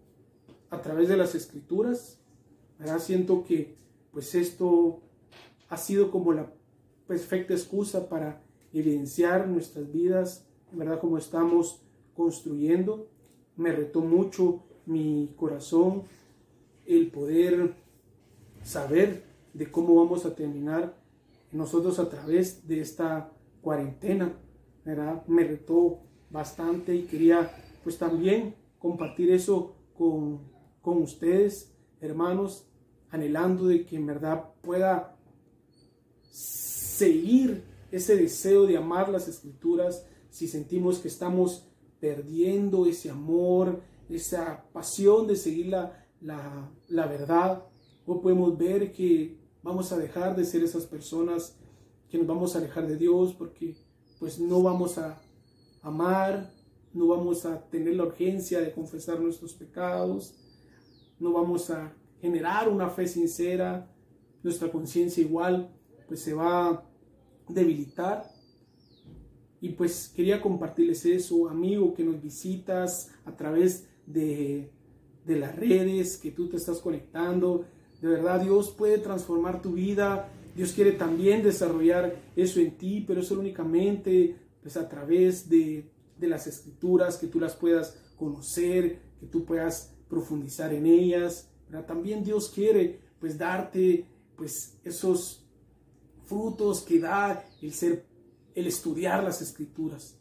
a 0.70 0.82
través 0.82 1.10
de 1.10 1.18
las 1.18 1.36
escrituras. 1.36 2.20
Ahora 2.80 3.00
siento 3.00 3.44
que 3.44 3.76
pues 4.12 4.36
esto 4.36 5.02
ha 5.70 5.78
sido 5.78 6.12
como 6.12 6.34
la 6.34 6.52
perfecta 7.08 7.54
excusa 7.54 8.10
para 8.10 8.42
evidenciar 8.74 9.48
nuestras 9.48 9.92
vidas, 9.92 10.46
¿verdad? 10.72 11.00
Como 11.00 11.18
estamos 11.18 11.82
construyendo. 12.16 13.08
Me 13.56 13.72
retó 13.72 14.02
mucho 14.02 14.64
mi 14.86 15.34
corazón 15.36 16.04
el 16.86 17.12
poder 17.12 17.76
saber 18.64 19.24
de 19.54 19.70
cómo 19.72 19.96
vamos 19.96 20.26
a 20.26 20.36
terminar 20.36 20.96
nosotros 21.52 22.00
a 22.00 22.10
través 22.10 22.68
de 22.68 22.82
esta 22.82 23.32
cuarentena, 23.62 24.34
¿verdad? 24.86 25.26
Me 25.28 25.44
retó 25.44 26.00
bastante 26.30 26.96
y 26.96 27.04
quería 27.04 27.52
pues 27.84 27.98
también 27.98 28.56
compartir 28.78 29.32
eso 29.32 29.76
con, 29.98 30.40
con 30.89 31.04
ustedes, 31.04 31.71
hermanos, 32.02 32.65
anhelando 33.12 33.67
de 33.67 33.86
que 33.86 33.95
en 33.95 34.08
verdad 34.08 34.45
pueda 34.63 35.15
seguir 36.32 37.63
ese 37.91 38.15
deseo 38.15 38.65
de 38.65 38.75
amar 38.75 39.08
las 39.10 39.28
escrituras, 39.28 40.04
si 40.32 40.47
sentimos 40.47 40.97
que 40.97 41.08
estamos 41.08 41.67
perdiendo 41.99 42.88
ese 42.88 43.12
amor, 43.12 43.82
esa 44.10 44.63
pasión 44.73 45.28
de 45.28 45.36
seguir 45.36 45.67
la, 45.67 46.08
la, 46.21 47.06
verdad, 47.06 47.65
o 48.08 48.19
podemos 48.19 48.58
ver 48.58 48.91
que 48.91 49.38
vamos 49.62 49.91
a 49.91 49.97
dejar 49.97 50.36
de 50.36 50.43
ser 50.43 50.63
esas 50.63 50.88
personas 50.88 51.56
que 52.10 52.17
nos 52.17 52.25
vamos 52.25 52.56
a 52.56 52.58
alejar 52.58 52.88
de 52.88 52.97
Dios 52.97 53.36
porque 53.36 53.75
pues 54.17 54.39
no 54.39 54.63
vamos 54.63 54.97
a 54.97 55.21
amar, 55.84 56.52
no 56.95 57.06
vamos 57.06 57.45
a 57.45 57.62
tener 57.69 57.95
la 57.95 58.06
urgencia 58.06 58.60
de 58.60 58.71
confesar 58.71 59.19
nuestros 59.19 59.54
pecados, 59.54 60.34
no 61.20 61.34
vamos 61.34 61.70
a 61.70 61.94
generar 62.22 62.70
una 62.70 62.90
fe 62.90 63.08
sincera, 63.08 63.90
nuestra 64.44 64.72
conciencia 64.72 65.22
igual 65.24 65.70
pues 66.08 66.22
se 66.22 66.34
va 66.34 66.70
a 66.70 66.84
debilitar. 67.48 68.24
Y 69.62 69.70
pues 69.70 70.12
quería 70.16 70.42
compartirles 70.42 71.06
eso, 71.06 71.50
amigo, 71.50 71.94
que 71.94 72.04
nos 72.04 72.22
visitas 72.22 73.12
a 73.26 73.36
través 73.36 73.88
de, 74.06 74.72
de 75.26 75.36
las 75.38 75.56
redes, 75.56 76.18
que 76.18 76.32
tú 76.32 76.48
te 76.48 76.58
estás 76.58 76.80
conectando. 76.80 77.66
De 78.02 78.08
verdad, 78.08 78.42
Dios 78.42 78.72
puede 78.72 78.98
transformar 79.00 79.62
tu 79.62 79.74
vida. 79.74 80.30
Dios 80.56 80.72
quiere 80.72 80.94
también 80.94 81.44
desarrollar 81.44 82.16
eso 82.36 82.60
en 82.60 82.78
ti, 82.78 83.04
pero 83.06 83.20
eso 83.20 83.38
únicamente 83.38 84.38
pues 84.62 84.78
a 84.78 84.88
través 84.88 85.50
de, 85.50 85.90
de 86.18 86.28
las 86.28 86.48
escrituras, 86.48 87.18
que 87.18 87.28
tú 87.28 87.40
las 87.40 87.56
puedas 87.56 87.98
conocer, 88.18 89.00
que 89.20 89.28
tú 89.28 89.46
puedas 89.46 89.94
profundizar 90.10 90.74
en 90.74 90.86
ellas. 90.86 91.50
También 91.88 92.24
Dios 92.24 92.50
quiere 92.50 93.00
pues 93.19 93.38
darte 93.38 94.08
pues 94.36 94.78
esos 94.84 95.45
frutos 96.24 96.82
que 96.82 97.00
da 97.00 97.45
el 97.62 97.74
ser, 97.74 98.06
el 98.56 98.67
estudiar 98.67 99.24
las 99.24 99.41
escrituras. 99.41 100.17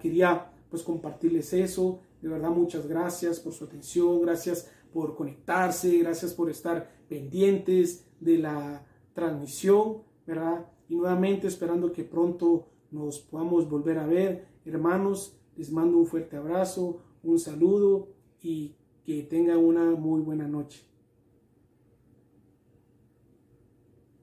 Quería 0.00 0.52
pues 0.70 0.82
compartirles 0.82 1.52
eso, 1.52 2.00
De 2.20 2.28
verdad, 2.28 2.50
muchas 2.50 2.86
gracias 2.88 3.38
por 3.38 3.52
su 3.52 3.64
atención, 3.64 4.20
gracias 4.22 4.68
por 4.92 5.14
conectarse, 5.14 5.98
gracias 5.98 6.34
por 6.34 6.50
estar 6.50 6.90
pendientes 7.08 8.04
de 8.18 8.38
la 8.38 8.84
transmisión, 9.14 10.02
¿verdad? 10.26 10.66
Y 10.88 10.96
nuevamente 10.96 11.46
esperando 11.46 11.92
que 11.92 12.02
pronto 12.02 12.66
nos 12.90 13.20
podamos 13.20 13.68
volver 13.68 13.98
a 13.98 14.06
ver. 14.06 14.48
Hermanos, 14.64 15.38
les 15.56 15.70
mando 15.70 15.98
un 15.98 16.06
fuerte 16.06 16.36
abrazo, 16.36 17.00
un 17.22 17.38
saludo 17.38 18.08
y 18.42 18.74
que 19.08 19.22
tengan 19.22 19.56
una 19.56 19.92
muy 19.92 20.20
buena 20.20 20.46
noche. 20.46 20.87